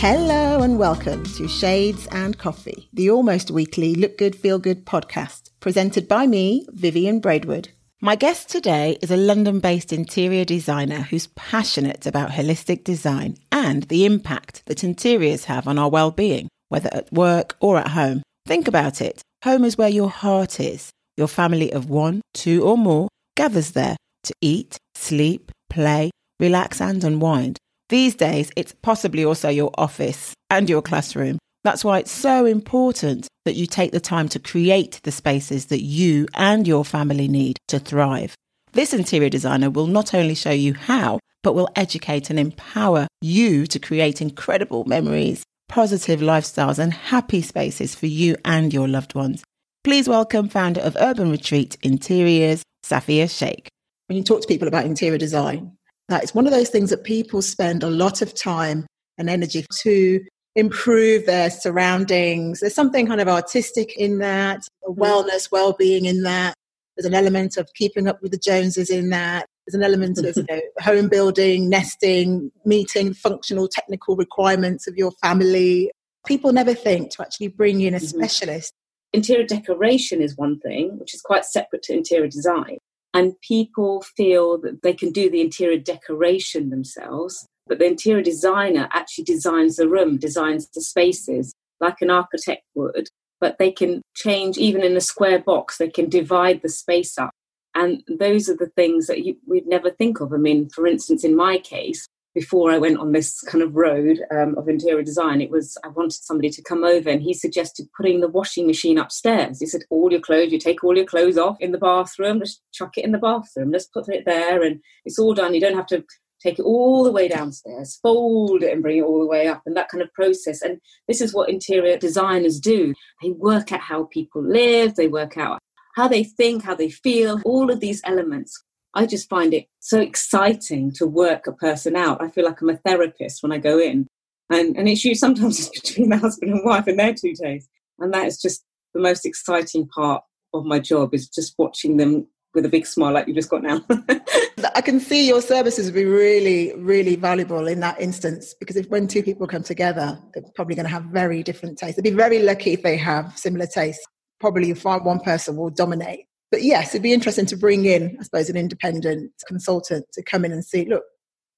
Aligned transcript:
Hello 0.00 0.62
and 0.62 0.78
welcome 0.78 1.24
to 1.24 1.48
Shades 1.48 2.06
and 2.12 2.38
Coffee, 2.38 2.88
the 2.92 3.10
almost 3.10 3.50
weekly 3.50 3.96
Look 3.96 4.16
Good, 4.16 4.36
Feel 4.36 4.60
Good 4.60 4.86
podcast, 4.86 5.50
presented 5.58 6.06
by 6.06 6.28
me, 6.28 6.64
Vivian 6.70 7.18
Braidwood. 7.18 7.70
My 8.00 8.14
guest 8.14 8.48
today 8.48 8.96
is 9.02 9.10
a 9.10 9.16
London 9.16 9.58
based 9.58 9.92
interior 9.92 10.44
designer 10.44 11.00
who's 11.00 11.26
passionate 11.34 12.06
about 12.06 12.30
holistic 12.30 12.84
design 12.84 13.38
and 13.50 13.82
the 13.88 14.06
impact 14.06 14.62
that 14.66 14.84
interiors 14.84 15.46
have 15.46 15.66
on 15.66 15.80
our 15.80 15.90
well 15.90 16.12
being, 16.12 16.46
whether 16.68 16.90
at 16.92 17.12
work 17.12 17.56
or 17.58 17.76
at 17.76 17.88
home. 17.88 18.22
Think 18.46 18.68
about 18.68 19.00
it 19.00 19.20
home 19.42 19.64
is 19.64 19.76
where 19.76 19.88
your 19.88 20.10
heart 20.10 20.60
is. 20.60 20.92
Your 21.16 21.26
family 21.26 21.72
of 21.72 21.90
one, 21.90 22.20
two, 22.34 22.62
or 22.62 22.78
more 22.78 23.08
gathers 23.36 23.72
there 23.72 23.96
to 24.22 24.32
eat, 24.40 24.78
sleep, 24.94 25.50
play, 25.68 26.12
relax, 26.38 26.80
and 26.80 27.02
unwind. 27.02 27.58
These 27.88 28.16
days, 28.16 28.50
it's 28.54 28.74
possibly 28.82 29.24
also 29.24 29.48
your 29.48 29.70
office 29.78 30.34
and 30.50 30.68
your 30.68 30.82
classroom. 30.82 31.38
That's 31.64 31.82
why 31.82 32.00
it's 32.00 32.10
so 32.10 32.44
important 32.44 33.28
that 33.46 33.54
you 33.54 33.66
take 33.66 33.92
the 33.92 34.00
time 34.00 34.28
to 34.30 34.38
create 34.38 35.00
the 35.04 35.10
spaces 35.10 35.66
that 35.66 35.82
you 35.82 36.28
and 36.34 36.68
your 36.68 36.84
family 36.84 37.28
need 37.28 37.56
to 37.68 37.78
thrive. 37.78 38.34
This 38.72 38.92
interior 38.92 39.30
designer 39.30 39.70
will 39.70 39.86
not 39.86 40.12
only 40.12 40.34
show 40.34 40.50
you 40.50 40.74
how, 40.74 41.18
but 41.42 41.54
will 41.54 41.70
educate 41.76 42.28
and 42.28 42.38
empower 42.38 43.06
you 43.22 43.66
to 43.66 43.78
create 43.78 44.20
incredible 44.20 44.84
memories, 44.84 45.42
positive 45.68 46.20
lifestyles, 46.20 46.78
and 46.78 46.92
happy 46.92 47.40
spaces 47.40 47.94
for 47.94 48.06
you 48.06 48.36
and 48.44 48.74
your 48.74 48.86
loved 48.86 49.14
ones. 49.14 49.42
Please 49.82 50.06
welcome 50.06 50.50
founder 50.50 50.82
of 50.82 50.96
Urban 51.00 51.30
Retreat 51.30 51.78
Interiors, 51.82 52.62
Safia 52.84 53.30
Sheikh. 53.30 53.70
When 54.08 54.18
you 54.18 54.24
talk 54.24 54.42
to 54.42 54.48
people 54.48 54.68
about 54.68 54.84
interior 54.84 55.16
design, 55.16 55.77
that 56.08 56.22
it's 56.22 56.34
one 56.34 56.46
of 56.46 56.52
those 56.52 56.70
things 56.70 56.90
that 56.90 57.04
people 57.04 57.42
spend 57.42 57.82
a 57.82 57.90
lot 57.90 58.22
of 58.22 58.34
time 58.34 58.86
and 59.18 59.28
energy 59.28 59.64
to 59.82 60.20
improve 60.54 61.26
their 61.26 61.50
surroundings. 61.50 62.60
There's 62.60 62.74
something 62.74 63.06
kind 63.06 63.20
of 63.20 63.28
artistic 63.28 63.96
in 63.96 64.18
that, 64.18 64.60
mm-hmm. 64.84 65.00
wellness, 65.00 65.50
well-being 65.52 66.06
in 66.06 66.22
that. 66.22 66.54
There's 66.96 67.06
an 67.06 67.14
element 67.14 67.56
of 67.56 67.68
keeping 67.74 68.08
up 68.08 68.20
with 68.22 68.32
the 68.32 68.38
Joneses 68.38 68.90
in 68.90 69.10
that. 69.10 69.46
There's 69.66 69.74
an 69.74 69.84
element 69.84 70.18
of 70.18 70.36
you 70.36 70.44
know, 70.50 70.60
home 70.80 71.08
building, 71.08 71.68
nesting, 71.68 72.50
meeting 72.64 73.14
functional 73.14 73.68
technical 73.68 74.16
requirements 74.16 74.88
of 74.88 74.96
your 74.96 75.12
family. 75.22 75.92
People 76.26 76.52
never 76.52 76.74
think 76.74 77.12
to 77.12 77.22
actually 77.22 77.48
bring 77.48 77.80
in 77.80 77.94
a 77.94 77.98
mm-hmm. 77.98 78.06
specialist. 78.06 78.72
Interior 79.12 79.46
decoration 79.46 80.20
is 80.20 80.36
one 80.36 80.58
thing, 80.58 80.98
which 80.98 81.14
is 81.14 81.20
quite 81.20 81.44
separate 81.44 81.82
to 81.84 81.94
interior 81.94 82.28
design 82.28 82.78
and 83.14 83.40
people 83.40 84.02
feel 84.16 84.58
that 84.58 84.82
they 84.82 84.92
can 84.92 85.10
do 85.10 85.30
the 85.30 85.40
interior 85.40 85.78
decoration 85.78 86.70
themselves 86.70 87.46
but 87.66 87.78
the 87.78 87.86
interior 87.86 88.22
designer 88.22 88.88
actually 88.92 89.24
designs 89.24 89.76
the 89.76 89.88
room 89.88 90.16
designs 90.16 90.68
the 90.74 90.80
spaces 90.80 91.54
like 91.80 92.00
an 92.00 92.10
architect 92.10 92.62
would 92.74 93.08
but 93.40 93.58
they 93.58 93.70
can 93.70 94.02
change 94.14 94.58
even 94.58 94.82
in 94.82 94.96
a 94.96 95.00
square 95.00 95.38
box 95.38 95.78
they 95.78 95.88
can 95.88 96.08
divide 96.08 96.62
the 96.62 96.68
space 96.68 97.18
up. 97.18 97.30
And 97.74 98.02
those 98.08 98.48
are 98.48 98.56
the 98.56 98.72
things 98.74 99.06
that 99.06 99.24
you, 99.24 99.36
we'd 99.46 99.66
never 99.66 99.90
think 99.90 100.20
of. 100.20 100.32
I 100.32 100.36
mean 100.36 100.68
for 100.68 100.86
instance 100.86 101.24
in 101.24 101.36
my 101.36 101.58
case 101.58 102.06
before 102.34 102.70
I 102.70 102.78
went 102.78 102.98
on 102.98 103.12
this 103.12 103.40
kind 103.42 103.62
of 103.62 103.74
road 103.74 104.20
um, 104.30 104.56
of 104.56 104.68
interior 104.68 105.02
design, 105.02 105.40
it 105.40 105.50
was 105.50 105.76
I 105.84 105.88
wanted 105.88 106.12
somebody 106.12 106.50
to 106.50 106.62
come 106.62 106.84
over 106.84 107.08
and 107.08 107.22
he 107.22 107.34
suggested 107.34 107.88
putting 107.96 108.20
the 108.20 108.28
washing 108.28 108.66
machine 108.66 108.98
upstairs. 108.98 109.60
He 109.60 109.66
said, 109.66 109.82
All 109.90 110.10
your 110.10 110.20
clothes, 110.20 110.52
you 110.52 110.58
take 110.58 110.84
all 110.84 110.96
your 110.96 111.06
clothes 111.06 111.38
off 111.38 111.56
in 111.60 111.72
the 111.72 111.78
bathroom, 111.78 112.40
just 112.40 112.62
chuck 112.72 112.96
it 112.96 113.04
in 113.04 113.12
the 113.12 113.18
bathroom, 113.18 113.72
just 113.72 113.92
put 113.92 114.08
it 114.08 114.24
there, 114.24 114.62
and 114.62 114.80
it's 115.04 115.18
all 115.18 115.34
done. 115.34 115.54
You 115.54 115.60
don't 115.60 115.76
have 115.76 115.86
to 115.86 116.04
take 116.40 116.58
it 116.58 116.64
all 116.64 117.02
the 117.02 117.10
way 117.10 117.26
downstairs, 117.26 117.98
fold 118.02 118.62
it 118.62 118.72
and 118.72 118.82
bring 118.82 118.98
it 118.98 119.02
all 119.02 119.18
the 119.18 119.26
way 119.26 119.48
up, 119.48 119.62
and 119.66 119.76
that 119.76 119.88
kind 119.88 120.02
of 120.02 120.12
process. 120.12 120.62
And 120.62 120.78
this 121.08 121.20
is 121.20 121.34
what 121.34 121.48
interior 121.48 121.96
designers 121.96 122.60
do. 122.60 122.94
They 123.22 123.30
work 123.30 123.72
out 123.72 123.80
how 123.80 124.04
people 124.04 124.42
live, 124.42 124.94
they 124.94 125.08
work 125.08 125.36
out 125.36 125.58
how 125.96 126.06
they 126.06 126.22
think, 126.22 126.62
how 126.62 126.76
they 126.76 126.90
feel, 126.90 127.40
all 127.44 127.72
of 127.72 127.80
these 127.80 128.00
elements 128.04 128.62
I 128.94 129.06
just 129.06 129.28
find 129.28 129.54
it 129.54 129.66
so 129.80 130.00
exciting 130.00 130.92
to 130.92 131.06
work 131.06 131.46
a 131.46 131.52
person 131.52 131.96
out. 131.96 132.22
I 132.22 132.28
feel 132.28 132.44
like 132.44 132.60
I'm 132.60 132.70
a 132.70 132.76
therapist 132.76 133.42
when 133.42 133.52
I 133.52 133.58
go 133.58 133.78
in. 133.78 134.06
And, 134.50 134.76
and 134.76 134.88
it's 134.88 135.04
you 135.04 135.14
sometimes 135.14 135.60
it's 135.60 135.80
between 135.82 136.08
the 136.08 136.18
husband 136.18 136.52
and 136.52 136.64
wife 136.64 136.86
and 136.86 136.98
their 136.98 137.14
two 137.14 137.34
days. 137.34 137.68
And 137.98 138.12
that 138.14 138.26
is 138.26 138.40
just 138.40 138.64
the 138.94 139.00
most 139.00 139.26
exciting 139.26 139.86
part 139.88 140.22
of 140.54 140.64
my 140.64 140.78
job 140.78 141.14
is 141.14 141.28
just 141.28 141.54
watching 141.58 141.96
them 141.98 142.26
with 142.54 142.64
a 142.64 142.68
big 142.68 142.86
smile 142.86 143.12
like 143.12 143.28
you 143.28 143.34
just 143.34 143.50
got 143.50 143.62
now. 143.62 143.84
I 144.74 144.80
can 144.80 144.98
see 144.98 145.26
your 145.26 145.42
services 145.42 145.86
would 145.86 145.94
be 145.94 146.06
really, 146.06 146.74
really 146.76 147.14
valuable 147.16 147.68
in 147.68 147.80
that 147.80 148.00
instance 148.00 148.54
because 148.58 148.76
if 148.76 148.88
when 148.88 149.06
two 149.06 149.22
people 149.22 149.46
come 149.46 149.62
together, 149.62 150.18
they're 150.32 150.42
probably 150.54 150.74
going 150.74 150.86
to 150.86 150.90
have 150.90 151.04
very 151.04 151.42
different 151.42 151.78
tastes. 151.78 151.96
They'd 151.96 152.10
be 152.10 152.16
very 152.16 152.42
lucky 152.42 152.72
if 152.72 152.82
they 152.82 152.96
have 152.96 153.36
similar 153.38 153.66
tastes. 153.66 154.04
Probably 154.40 154.68
you 154.68 154.74
find 154.74 155.04
one 155.04 155.20
person 155.20 155.56
will 155.56 155.70
dominate 155.70 156.27
but 156.50 156.62
yes, 156.62 156.90
it'd 156.90 157.02
be 157.02 157.12
interesting 157.12 157.46
to 157.46 157.56
bring 157.56 157.84
in, 157.84 158.16
I 158.18 158.22
suppose, 158.22 158.48
an 158.48 158.56
independent 158.56 159.32
consultant 159.46 160.06
to 160.12 160.22
come 160.22 160.44
in 160.44 160.52
and 160.52 160.64
see, 160.64 160.84
look, 160.84 161.04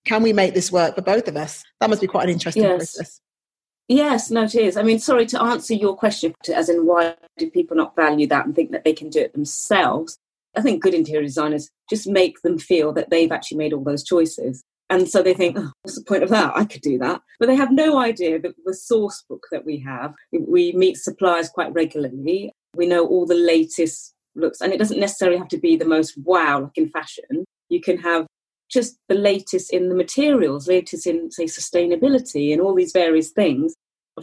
can 0.04 0.22
we 0.22 0.32
make 0.32 0.54
this 0.54 0.72
work 0.72 0.94
for 0.94 1.02
both 1.02 1.28
of 1.28 1.36
us? 1.36 1.62
That 1.80 1.90
must 1.90 2.00
be 2.00 2.06
quite 2.06 2.24
an 2.24 2.30
interesting 2.30 2.62
yes. 2.62 2.76
process. 2.76 3.20
Yes, 3.88 4.30
no, 4.30 4.44
it 4.44 4.54
is. 4.54 4.76
I 4.76 4.82
mean, 4.82 4.98
sorry 5.00 5.26
to 5.26 5.42
answer 5.42 5.74
your 5.74 5.96
question, 5.96 6.32
as 6.54 6.68
in 6.68 6.86
why 6.86 7.16
do 7.38 7.50
people 7.50 7.76
not 7.76 7.96
value 7.96 8.26
that 8.28 8.46
and 8.46 8.54
think 8.54 8.70
that 8.70 8.84
they 8.84 8.92
can 8.92 9.10
do 9.10 9.20
it 9.20 9.32
themselves? 9.32 10.16
I 10.56 10.62
think 10.62 10.82
good 10.82 10.94
interior 10.94 11.22
designers 11.22 11.70
just 11.88 12.06
make 12.06 12.40
them 12.42 12.58
feel 12.58 12.92
that 12.92 13.10
they've 13.10 13.32
actually 13.32 13.58
made 13.58 13.72
all 13.72 13.84
those 13.84 14.04
choices. 14.04 14.62
And 14.88 15.08
so 15.08 15.22
they 15.22 15.34
think, 15.34 15.56
oh, 15.58 15.70
what's 15.82 15.96
the 15.96 16.04
point 16.04 16.22
of 16.22 16.30
that? 16.30 16.56
I 16.56 16.64
could 16.64 16.82
do 16.82 16.98
that. 16.98 17.20
But 17.38 17.46
they 17.46 17.54
have 17.54 17.72
no 17.72 17.98
idea 17.98 18.40
that 18.40 18.54
the 18.64 18.74
source 18.74 19.24
book 19.28 19.46
that 19.52 19.64
we 19.64 19.78
have, 19.80 20.14
we 20.32 20.72
meet 20.72 20.96
suppliers 20.96 21.48
quite 21.48 21.72
regularly. 21.72 22.52
We 22.74 22.86
know 22.86 23.06
all 23.06 23.26
the 23.26 23.34
latest 23.34 24.14
looks 24.34 24.60
and 24.60 24.72
it 24.72 24.78
doesn't 24.78 25.00
necessarily 25.00 25.38
have 25.38 25.48
to 25.48 25.58
be 25.58 25.76
the 25.76 25.84
most 25.84 26.16
wow 26.18 26.60
like 26.62 26.76
in 26.76 26.88
fashion. 26.88 27.44
You 27.68 27.80
can 27.80 27.98
have 27.98 28.26
just 28.70 28.98
the 29.08 29.14
latest 29.14 29.72
in 29.72 29.88
the 29.88 29.94
materials 29.94 30.68
latest 30.68 31.06
in 31.06 31.30
say 31.30 31.44
sustainability 31.44 32.52
and 32.52 32.60
all 32.60 32.74
these 32.74 32.92
various 32.92 33.30
things. 33.30 33.74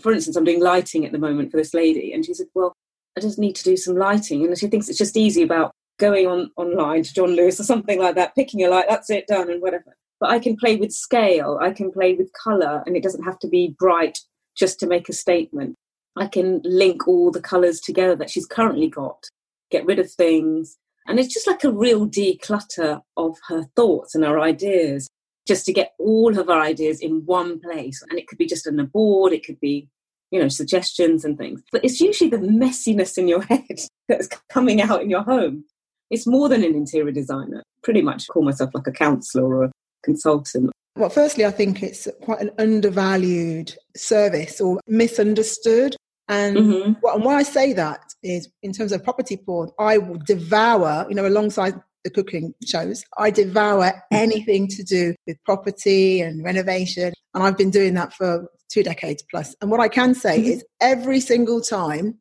For 0.02 0.14
instance 0.14 0.36
i'm 0.36 0.44
doing 0.44 0.62
lighting 0.62 1.06
at 1.06 1.12
the 1.12 1.18
moment 1.18 1.52
for 1.52 1.58
this 1.58 1.74
lady 1.74 2.14
and 2.14 2.26
she 2.26 2.34
said 2.34 2.48
well 2.54 2.74
i 3.18 3.22
just 3.22 3.40
need 3.40 3.56
to 3.56 3.64
do 3.64 3.78
some 3.78 3.96
lighting. 3.96 4.46
And 4.46 4.58
she 4.58 4.68
thinks 4.68 4.90
it's 4.90 4.98
just 4.98 5.18
easy 5.18 5.44
about 5.44 5.72
going 6.00 6.28
on 6.28 6.52
online 6.58 7.04
to 7.04 7.14
john 7.14 7.36
lewis 7.36 7.60
or 7.60 7.64
something 7.64 8.00
like 8.00 8.16
that 8.16 8.36
picking 8.36 8.64
a 8.64 8.70
light 8.70 8.86
that's 8.88 9.10
it 9.10 9.28
done 9.28 9.50
and 9.50 9.62
whatever. 9.62 9.96
But 10.20 10.32
i 10.32 10.40
can 10.40 10.56
play 10.56 10.76
with 10.76 10.92
scale 10.92 11.60
i 11.62 11.72
can 11.72 11.92
play 11.92 12.14
with 12.14 12.32
color 12.34 12.84
and 12.86 12.96
it 12.96 13.04
doesn't 13.04 13.24
have 13.24 13.40
to 13.40 13.48
be 13.48 13.76
bright 13.80 14.20
just 14.58 14.80
to 14.80 14.88
make 14.88 15.08
a 15.08 15.14
statement. 15.14 15.76
I 16.18 16.26
can 16.28 16.62
link 16.64 17.08
all 17.08 17.32
the 17.32 17.42
colors 17.42 17.80
together 17.80 18.16
that 18.16 18.32
she's 18.32 18.48
currently 18.48 18.88
got 18.88 19.30
get 19.72 19.86
rid 19.86 20.00
of 20.00 20.12
things. 20.12 20.78
And 21.08 21.20
it's 21.20 21.34
just 21.34 21.48
like 21.48 21.64
a 21.64 21.72
real 21.72 22.08
declutter 22.08 23.02
of 23.16 23.38
her 23.48 23.64
thoughts 23.76 24.14
and 24.14 24.24
her 24.24 24.40
ideas, 24.40 25.08
just 25.48 25.66
to 25.66 25.74
get 25.74 25.94
all 26.00 26.38
of 26.38 26.48
her 26.48 26.60
ideas 26.60 27.00
in 27.00 27.26
one 27.26 27.60
place. 27.60 28.04
And 28.10 28.20
it 28.20 28.28
could 28.28 28.38
be 28.38 28.46
just 28.46 28.68
on 28.68 28.80
a 28.80 28.84
board, 28.84 29.32
it 29.32 29.46
could 29.46 29.60
be, 29.60 29.88
you 30.32 30.40
know, 30.42 30.50
suggestions 30.50 31.24
and 31.24 31.38
things. 31.38 31.62
But 31.72 31.86
it's 31.86 32.02
usually 32.02 32.30
the 32.30 32.38
messiness 32.38 33.18
in 33.18 33.28
your 33.28 33.42
head 33.50 33.80
that's 34.10 34.28
coming 34.50 34.82
out 34.82 35.02
in 35.02 35.10
your 35.10 35.24
home. 35.24 35.64
It's 36.10 36.28
more 36.28 36.50
than 36.50 36.64
an 36.64 36.76
interior 36.76 37.12
designer. 37.12 37.64
Pretty 37.84 38.02
much 38.02 38.28
call 38.28 38.44
myself 38.44 38.72
like 38.74 38.88
a 38.88 38.92
counselor 38.92 39.46
or 39.46 39.64
a 39.66 39.72
consultant. 40.04 40.72
Well, 40.98 41.10
firstly, 41.10 41.46
I 41.46 41.52
think 41.52 41.84
it's 41.84 42.08
quite 42.22 42.42
an 42.42 42.52
undervalued 42.58 43.76
service 43.96 44.60
or 44.60 44.80
misunderstood. 44.88 45.96
And, 46.30 46.58
mm-hmm. 46.58 46.92
what, 47.02 47.16
and 47.16 47.24
why 47.24 47.36
I 47.36 47.44
say 47.44 47.74
that 47.74 48.14
is 48.22 48.50
in 48.62 48.74
terms 48.74 48.92
of 48.92 49.04
property 49.04 49.38
porn, 49.38 49.72
I 49.80 49.98
will 49.98 50.20
devour, 50.20 51.06
you 51.10 51.16
know, 51.16 51.26
alongside 51.26 51.76
the 52.04 52.10
cooking 52.10 52.54
shows, 52.66 53.04
I 53.18 53.32
devour 53.32 54.04
anything 54.12 54.68
to 54.70 54.84
do 54.84 55.16
with 55.26 55.38
property 55.44 56.22
and 56.22 56.44
renovation. 56.44 57.14
And 57.34 57.44
I've 57.44 57.58
been 57.58 57.72
doing 57.72 57.94
that 57.96 58.14
for 58.14 58.50
two 58.70 58.84
decades 58.84 59.24
plus. 59.30 59.56
And 59.62 59.72
what 59.72 59.80
I 59.80 59.88
can 59.88 60.14
say 60.14 60.40
mm-hmm. 60.40 60.52
is 60.52 60.66
every 60.82 61.20
single 61.20 61.62
time 61.62 62.18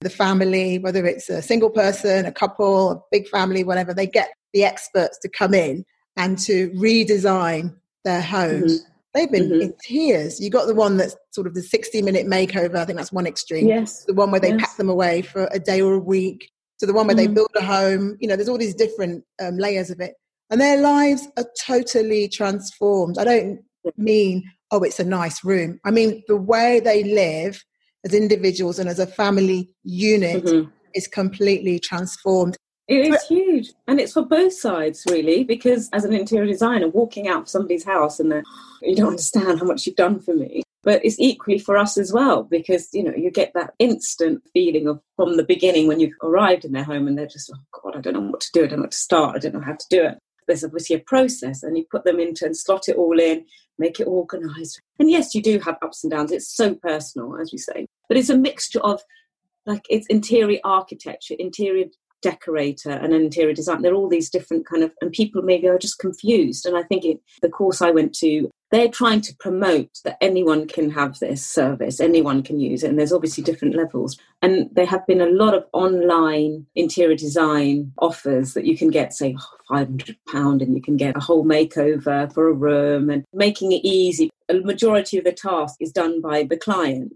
the 0.00 0.10
family, 0.10 0.78
whether 0.78 1.04
it's 1.04 1.28
a 1.28 1.42
single 1.42 1.70
person, 1.70 2.24
a 2.24 2.32
couple, 2.32 2.90
a 2.90 3.00
big 3.10 3.28
family, 3.28 3.64
whatever, 3.64 3.92
they 3.92 4.06
get 4.06 4.30
the 4.52 4.64
experts 4.64 5.18
to 5.18 5.28
come 5.28 5.54
in 5.54 5.84
and 6.16 6.38
to 6.38 6.70
redesign 6.70 7.74
their 8.04 8.22
homes. 8.22 8.80
Mm-hmm. 8.80 8.89
They've 9.14 9.30
been 9.30 9.50
mm-hmm. 9.50 9.60
in 9.60 9.74
tears. 9.82 10.40
You 10.40 10.50
got 10.50 10.66
the 10.66 10.74
one 10.74 10.96
that's 10.96 11.16
sort 11.32 11.46
of 11.46 11.54
the 11.54 11.62
60 11.62 12.02
minute 12.02 12.26
makeover. 12.26 12.76
I 12.76 12.84
think 12.84 12.96
that's 12.96 13.12
one 13.12 13.26
extreme. 13.26 13.66
Yes. 13.66 14.04
The 14.04 14.14
one 14.14 14.30
where 14.30 14.40
they 14.40 14.50
yes. 14.50 14.60
pack 14.60 14.76
them 14.76 14.88
away 14.88 15.22
for 15.22 15.48
a 15.50 15.58
day 15.58 15.80
or 15.80 15.94
a 15.94 15.98
week. 15.98 16.48
To 16.78 16.86
the 16.86 16.94
one 16.94 17.06
where 17.06 17.16
mm-hmm. 17.16 17.26
they 17.26 17.34
build 17.34 17.50
a 17.56 17.64
home. 17.64 18.16
You 18.20 18.28
know, 18.28 18.36
there's 18.36 18.48
all 18.48 18.58
these 18.58 18.74
different 18.74 19.24
um, 19.42 19.58
layers 19.58 19.90
of 19.90 20.00
it. 20.00 20.14
And 20.50 20.60
their 20.60 20.80
lives 20.80 21.28
are 21.36 21.46
totally 21.64 22.28
transformed. 22.28 23.18
I 23.18 23.24
don't 23.24 23.60
mean, 23.96 24.44
oh, 24.70 24.82
it's 24.82 25.00
a 25.00 25.04
nice 25.04 25.44
room. 25.44 25.80
I 25.84 25.90
mean, 25.90 26.22
the 26.26 26.36
way 26.36 26.80
they 26.80 27.04
live 27.04 27.62
as 28.04 28.14
individuals 28.14 28.78
and 28.78 28.88
as 28.88 28.98
a 28.98 29.06
family 29.06 29.70
unit 29.84 30.44
mm-hmm. 30.44 30.70
is 30.94 31.06
completely 31.06 31.78
transformed. 31.78 32.56
It 32.90 33.06
is 33.06 33.22
huge. 33.28 33.72
And 33.86 34.00
it's 34.00 34.12
for 34.12 34.26
both 34.26 34.52
sides, 34.52 35.04
really, 35.08 35.44
because 35.44 35.88
as 35.92 36.04
an 36.04 36.12
interior 36.12 36.46
designer, 36.46 36.88
walking 36.88 37.28
out 37.28 37.42
of 37.42 37.48
somebody's 37.48 37.84
house 37.84 38.18
and 38.18 38.32
oh, 38.32 38.42
you 38.82 38.96
don't 38.96 39.10
understand 39.10 39.60
how 39.60 39.64
much 39.64 39.86
you've 39.86 39.94
done 39.94 40.18
for 40.18 40.34
me. 40.34 40.62
but 40.82 41.04
it's 41.04 41.18
equally 41.20 41.58
for 41.58 41.76
us 41.76 41.96
as 41.98 42.12
well 42.12 42.42
because 42.42 42.88
you 42.92 43.04
know 43.04 43.12
you 43.14 43.30
get 43.30 43.52
that 43.54 43.74
instant 43.78 44.42
feeling 44.52 44.88
of 44.88 45.00
from 45.16 45.36
the 45.36 45.44
beginning 45.44 45.86
when 45.86 46.00
you've 46.00 46.14
arrived 46.22 46.64
in 46.64 46.72
their 46.72 46.84
home 46.84 47.06
and 47.06 47.18
they're 47.18 47.26
just 47.26 47.52
oh 47.54 47.80
god 47.82 47.96
i 47.96 48.00
don't 48.00 48.14
know 48.14 48.20
what 48.20 48.40
to 48.40 48.50
do. 48.52 48.64
I 48.64 48.66
don't 48.66 48.78
know 48.78 48.82
what 48.84 48.92
to 48.92 48.98
start. 48.98 49.36
I 49.36 49.38
don't 49.38 49.54
know 49.54 49.60
how 49.60 49.74
to 49.74 49.86
do 49.90 50.04
it. 50.04 50.18
There's 50.46 50.64
obviously 50.64 50.96
a 50.96 51.00
process 51.00 51.62
and 51.62 51.76
you 51.76 51.84
put 51.90 52.04
them 52.04 52.18
into 52.18 52.44
and 52.44 52.56
slot 52.56 52.88
it 52.88 52.96
all 52.96 53.20
in 53.20 53.44
make 53.78 54.00
it 54.00 54.08
organized. 54.08 54.80
And 54.98 55.10
yes 55.10 55.34
you 55.34 55.42
do 55.42 55.58
have 55.60 55.76
ups 55.82 56.02
and 56.02 56.10
downs. 56.10 56.32
It's 56.32 56.48
so 56.48 56.74
personal 56.74 57.36
as 57.40 57.52
we 57.52 57.58
say. 57.58 57.86
But 58.08 58.16
it's 58.16 58.30
a 58.30 58.36
mixture 58.36 58.80
of 58.80 59.02
like 59.66 59.84
it's 59.90 60.06
interior 60.08 60.60
architecture 60.64 61.34
interior 61.38 61.86
decorator 62.22 62.90
and 62.90 63.12
an 63.12 63.22
interior 63.22 63.54
design. 63.54 63.82
There 63.82 63.92
are 63.92 63.96
all 63.96 64.08
these 64.08 64.30
different 64.30 64.66
kind 64.66 64.82
of, 64.82 64.92
and 65.00 65.12
people 65.12 65.42
maybe 65.42 65.68
are 65.68 65.78
just 65.78 65.98
confused. 65.98 66.66
And 66.66 66.76
I 66.76 66.82
think 66.82 67.04
it, 67.04 67.20
the 67.42 67.48
course 67.48 67.82
I 67.82 67.90
went 67.90 68.14
to, 68.16 68.50
they're 68.70 68.88
trying 68.88 69.20
to 69.22 69.34
promote 69.40 69.98
that 70.04 70.16
anyone 70.20 70.68
can 70.68 70.90
have 70.90 71.18
this 71.18 71.44
service, 71.44 71.98
anyone 71.98 72.42
can 72.42 72.60
use 72.60 72.84
it. 72.84 72.90
And 72.90 72.98
there's 72.98 73.12
obviously 73.12 73.42
different 73.42 73.74
levels. 73.74 74.16
And 74.42 74.68
there 74.72 74.86
have 74.86 75.06
been 75.06 75.20
a 75.20 75.26
lot 75.26 75.54
of 75.54 75.64
online 75.72 76.66
interior 76.76 77.16
design 77.16 77.92
offers 77.98 78.54
that 78.54 78.66
you 78.66 78.76
can 78.76 78.90
get, 78.90 79.12
say, 79.12 79.36
£500 79.70 80.16
and 80.62 80.74
you 80.74 80.82
can 80.82 80.96
get 80.96 81.16
a 81.16 81.20
whole 81.20 81.44
makeover 81.44 82.32
for 82.32 82.48
a 82.48 82.52
room 82.52 83.10
and 83.10 83.24
making 83.32 83.72
it 83.72 83.84
easy. 83.84 84.30
A 84.48 84.54
majority 84.54 85.18
of 85.18 85.24
the 85.24 85.32
task 85.32 85.76
is 85.80 85.92
done 85.92 86.20
by 86.20 86.44
the 86.44 86.56
client. 86.56 87.12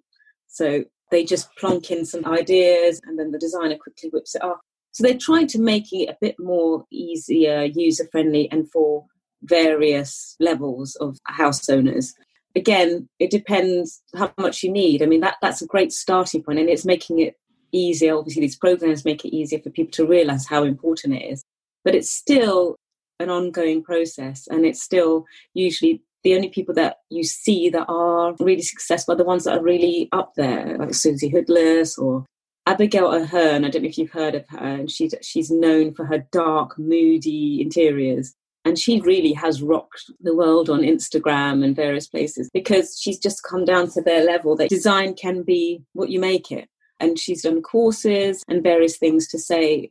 So 0.48 0.84
they 1.10 1.24
just 1.24 1.54
plonk 1.56 1.90
in 1.90 2.04
some 2.04 2.26
ideas 2.26 3.00
and 3.04 3.18
then 3.18 3.30
the 3.30 3.38
designer 3.38 3.76
quickly 3.76 4.08
whips 4.10 4.34
it 4.34 4.42
up 4.42 4.60
so 4.94 5.02
they're 5.02 5.18
trying 5.18 5.48
to 5.48 5.60
make 5.60 5.92
it 5.92 6.08
a 6.08 6.16
bit 6.20 6.36
more 6.38 6.84
easier, 6.92 7.64
user 7.64 8.06
friendly, 8.12 8.48
and 8.52 8.70
for 8.70 9.04
various 9.42 10.36
levels 10.38 10.94
of 11.00 11.18
house 11.24 11.68
owners. 11.68 12.14
Again, 12.54 13.08
it 13.18 13.32
depends 13.32 14.00
how 14.14 14.32
much 14.38 14.62
you 14.62 14.70
need. 14.70 15.02
I 15.02 15.06
mean, 15.06 15.20
that, 15.20 15.34
that's 15.42 15.60
a 15.60 15.66
great 15.66 15.90
starting 15.90 16.44
point, 16.44 16.60
and 16.60 16.68
it's 16.68 16.84
making 16.84 17.18
it 17.18 17.34
easier. 17.72 18.16
Obviously, 18.16 18.42
these 18.42 18.56
programs 18.56 19.04
make 19.04 19.24
it 19.24 19.34
easier 19.34 19.58
for 19.58 19.70
people 19.70 19.90
to 19.94 20.06
realize 20.06 20.46
how 20.46 20.62
important 20.62 21.14
it 21.14 21.24
is. 21.24 21.42
But 21.84 21.96
it's 21.96 22.10
still 22.10 22.76
an 23.18 23.30
ongoing 23.30 23.82
process, 23.82 24.46
and 24.46 24.64
it's 24.64 24.80
still 24.80 25.24
usually 25.54 26.04
the 26.22 26.36
only 26.36 26.50
people 26.50 26.74
that 26.76 26.98
you 27.10 27.24
see 27.24 27.68
that 27.70 27.86
are 27.88 28.36
really 28.38 28.62
successful 28.62 29.14
are 29.14 29.18
the 29.18 29.24
ones 29.24 29.42
that 29.42 29.58
are 29.58 29.62
really 29.62 30.08
up 30.12 30.34
there, 30.36 30.78
like 30.78 30.94
Suzy 30.94 31.30
Hoodless 31.30 31.98
or 31.98 32.24
Abigail 32.66 33.12
Ahern, 33.12 33.64
I 33.64 33.68
don't 33.68 33.82
know 33.82 33.88
if 33.88 33.98
you've 33.98 34.10
heard 34.10 34.34
of 34.34 34.48
her, 34.48 34.58
and 34.58 34.90
she's 34.90 35.14
she's 35.20 35.50
known 35.50 35.92
for 35.94 36.06
her 36.06 36.26
dark, 36.32 36.78
moody 36.78 37.60
interiors. 37.60 38.34
And 38.66 38.78
she 38.78 39.00
really 39.02 39.34
has 39.34 39.60
rocked 39.60 40.10
the 40.20 40.34
world 40.34 40.70
on 40.70 40.80
Instagram 40.80 41.62
and 41.62 41.76
various 41.76 42.06
places 42.06 42.48
because 42.54 42.98
she's 42.98 43.18
just 43.18 43.42
come 43.42 43.66
down 43.66 43.90
to 43.90 44.00
their 44.00 44.24
level 44.24 44.56
that 44.56 44.70
design 44.70 45.12
can 45.12 45.42
be 45.42 45.82
what 45.92 46.08
you 46.08 46.18
make 46.18 46.50
it. 46.50 46.70
And 46.98 47.18
she's 47.18 47.42
done 47.42 47.60
courses 47.60 48.42
and 48.48 48.62
various 48.62 48.96
things 48.96 49.28
to 49.28 49.38
say, 49.38 49.90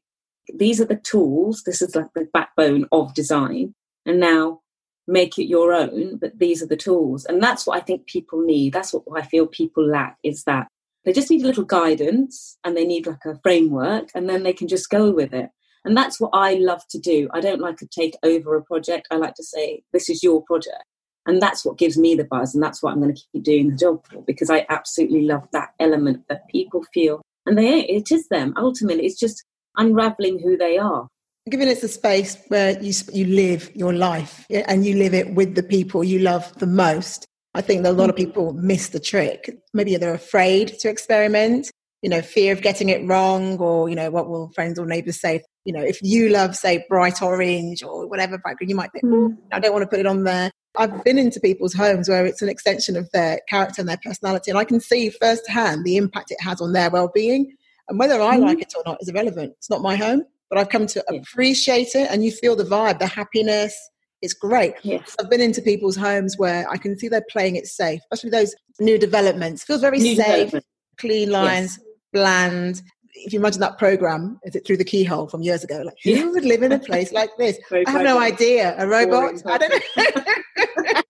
these 0.56 0.82
are 0.82 0.86
the 0.86 0.96
tools, 0.96 1.62
this 1.64 1.84
is 1.84 1.96
like 1.96 2.08
the 2.16 2.28
backbone 2.34 2.88
of 2.92 3.14
design. 3.14 3.76
And 4.08 4.20
now 4.20 4.62
make 5.08 5.38
it 5.38 5.46
your 5.46 5.74
own, 5.74 6.18
but 6.18 6.40
these 6.40 6.64
are 6.64 6.68
the 6.68 6.76
tools. 6.76 7.26
And 7.26 7.44
that's 7.44 7.68
what 7.68 7.78
I 7.78 7.82
think 7.82 8.08
people 8.08 8.42
need. 8.42 8.74
That's 8.74 8.92
what 8.92 9.04
I 9.16 9.22
feel 9.22 9.46
people 9.46 9.88
lack 9.88 10.18
is 10.24 10.46
that 10.46 10.68
they 11.06 11.14
just 11.14 11.30
need 11.30 11.44
a 11.44 11.48
little 11.48 11.64
guidance 11.66 12.58
and 12.64 12.76
they 12.76 12.86
need 12.86 13.08
like 13.08 13.26
a 13.26 13.40
framework 13.44 14.10
and 14.16 14.30
then 14.30 14.44
they 14.44 14.54
can 14.54 14.68
just 14.68 14.90
go 14.90 15.12
with 15.12 15.34
it. 15.34 15.50
And 15.86 15.98
that's 15.98 16.20
what 16.20 16.32
I 16.34 16.54
love 16.56 16.82
to 16.92 17.00
do. 17.00 17.28
I 17.34 17.42
don't 17.42 17.60
like 17.60 17.78
to 17.78 17.88
take 17.88 18.16
over 18.24 18.56
a 18.56 18.64
project. 18.64 19.08
I 19.12 19.18
like 19.18 19.36
to 19.36 19.44
say, 19.44 19.84
this 19.92 20.10
is 20.10 20.24
your 20.24 20.42
project. 20.44 20.86
And 21.26 21.42
that's 21.42 21.66
what 21.66 21.78
gives 21.78 21.98
me 21.98 22.16
the 22.16 22.24
buzz. 22.24 22.54
And 22.54 22.64
that's 22.64 22.82
what 22.82 22.94
I'm 22.94 23.02
going 23.02 23.14
to 23.14 23.22
keep 23.34 23.44
doing 23.44 23.70
the 23.70 23.78
job 23.78 24.06
for 24.08 24.22
because 24.22 24.50
I 24.50 24.66
absolutely 24.70 25.24
love 25.24 25.48
that 25.52 25.74
element 25.80 26.24
that 26.30 26.48
people 26.50 26.84
feel. 26.94 27.22
And 27.46 27.58
they, 27.58 27.82
it 27.82 28.12
is 28.12 28.28
them. 28.30 28.54
Ultimately, 28.56 29.06
it's 29.06 29.20
just 29.20 29.44
unraveling 29.78 30.40
who 30.40 30.58
they 30.58 30.78
are. 30.78 31.08
Given 31.50 31.68
it's 31.68 31.84
a 31.84 31.90
space 31.90 32.42
where 32.48 32.82
you, 32.82 32.94
you 33.12 33.26
live 33.26 33.70
your 33.76 33.92
life 33.92 34.46
and 34.50 34.86
you 34.86 34.96
live 34.96 35.14
it 35.14 35.34
with 35.34 35.56
the 35.56 35.64
people 35.64 36.02
you 36.04 36.20
love 36.20 36.58
the 36.60 36.68
most, 36.68 37.26
I 37.54 37.62
think 37.62 37.84
that 37.84 37.92
a 37.92 37.94
lot 37.94 38.10
of 38.10 38.16
mm. 38.16 38.26
people 38.26 38.54
miss 38.54 38.90
the 38.90 39.00
trick. 39.00 39.50
Maybe 39.74 39.96
they're 39.98 40.14
afraid 40.14 40.80
to 40.80 40.90
experiment, 40.90 41.70
you 42.02 42.10
know, 42.10 42.22
fear 42.22 42.52
of 42.52 42.62
getting 42.62 42.90
it 42.90 43.08
wrong, 43.08 43.58
or, 43.60 43.90
you 43.90 43.96
know, 43.96 44.10
what 44.10 44.28
will 44.28 44.52
friends 44.54 44.80
or 44.80 44.86
neighbors 44.86 45.22
say? 45.22 45.44
You 45.66 45.74
know, 45.74 45.82
if 45.82 46.00
you 46.02 46.30
love, 46.30 46.56
say, 46.56 46.84
bright 46.90 47.22
orange 47.22 47.84
or 47.84 48.08
whatever 48.08 48.38
background, 48.38 48.70
you 48.70 48.76
might 48.76 48.92
think, 48.92 49.06
mm. 49.06 49.38
I 49.52 49.60
don't 49.60 49.72
want 49.72 49.84
to 49.84 49.88
put 49.88 50.00
it 50.00 50.08
on 50.08 50.24
there. 50.24 50.52
I've 50.76 51.04
been 51.04 51.20
into 51.20 51.40
people's 51.40 51.74
homes 51.74 52.10
where 52.10 52.26
it's 52.26 52.42
an 52.42 52.50
extension 52.50 52.98
of 52.98 53.10
their 53.12 53.40
character 53.48 53.82
and 53.82 53.88
their 53.88 54.00
personality, 54.04 54.50
and 54.50 54.58
I 54.58 54.64
can 54.64 54.80
see 54.80 55.12
firsthand 55.12 55.86
the 55.86 55.98
impact 55.98 56.32
it 56.32 56.42
has 56.42 56.60
on 56.60 56.74
their 56.74 56.90
well 56.90 57.12
being. 57.14 57.56
And 57.88 58.00
whether 58.00 58.20
I 58.20 58.38
mm. 58.38 58.42
like 58.42 58.62
it 58.62 58.74
or 58.76 58.82
not 58.86 58.98
is 59.02 59.10
irrelevant. 59.10 59.54
It's 59.58 59.70
not 59.70 59.82
my 59.82 59.96
home, 59.96 60.24
but 60.50 60.58
I've 60.58 60.70
come 60.70 60.88
to 60.88 61.04
appreciate 61.14 61.94
it, 61.94 62.08
and 62.10 62.26
you 62.26 62.32
feel 62.32 62.56
the 62.56 62.64
vibe, 62.64 62.98
the 62.98 63.06
happiness, 63.08 63.78
it's 64.24 64.34
great. 64.34 64.76
Yes. 64.84 65.16
I've 65.20 65.30
been 65.30 65.42
into 65.42 65.62
people's 65.62 65.98
homes 65.98 66.38
where 66.38 66.68
I 66.70 66.78
can 66.78 66.98
see 66.98 67.10
they're 67.10 67.26
playing 67.30 67.58
it 67.58 67.68
safe, 67.68 68.00
especially 68.10 68.30
those 68.30 68.56
new 68.80 68.98
developments. 68.98 69.64
Feels 69.66 69.82
very 69.82 70.00
new 70.00 70.16
safe, 70.16 70.54
clean 70.98 71.30
lines, 71.30 71.78
yes. 71.78 71.88
bland. 72.14 72.82
If 73.16 73.34
you 73.34 73.40
imagine 73.40 73.60
that 73.60 73.78
program, 73.78 74.40
is 74.44 74.56
it 74.56 74.66
through 74.66 74.78
the 74.78 74.86
keyhole 74.86 75.28
from 75.28 75.44
years 75.44 75.64
ago? 75.64 75.84
Like, 75.86 75.98
who 76.04 76.32
would 76.32 76.46
live 76.46 76.64
in 76.64 76.72
a 76.72 76.80
place 76.80 77.12
like 77.12 77.32
this? 77.38 77.60
I 77.72 77.92
have 77.92 78.02
no 78.02 78.18
idea. 78.18 78.76
A 78.78 78.88
robot? 78.88 79.36
I 79.46 79.58
don't 79.58 79.70
know. 79.70 80.04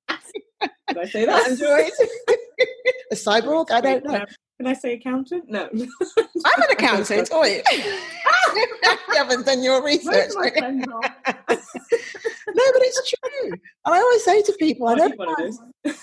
Did 0.87 0.97
I 0.97 1.05
say 1.05 1.25
that? 1.25 1.49
Android? 1.49 1.91
a 3.11 3.15
cyborg? 3.15 3.69
I 3.71 3.79
don't 3.79 4.03
know. 4.05 4.25
Can 4.63 4.71
I 4.71 4.75
say 4.75 4.93
accountant? 4.93 5.49
No. 5.49 5.67
I'm 5.73 6.61
an 6.61 6.69
accountant. 6.71 7.27
Oh, 7.33 7.43
you 7.43 7.61
haven't 9.13 9.45
done 9.45 9.61
your 9.61 9.83
research. 9.83 10.31
no, 10.37 10.51
but 10.53 11.11
it's 12.47 13.09
true. 13.09 13.51
And 13.51 13.59
I 13.83 13.97
always 13.97 14.23
say 14.23 14.41
to 14.41 14.53
people, 14.53 14.87
I 14.87 14.93
know, 14.93 15.07
it 15.07 15.19
I 15.19 15.25
know 15.25 15.57
it 15.83 15.95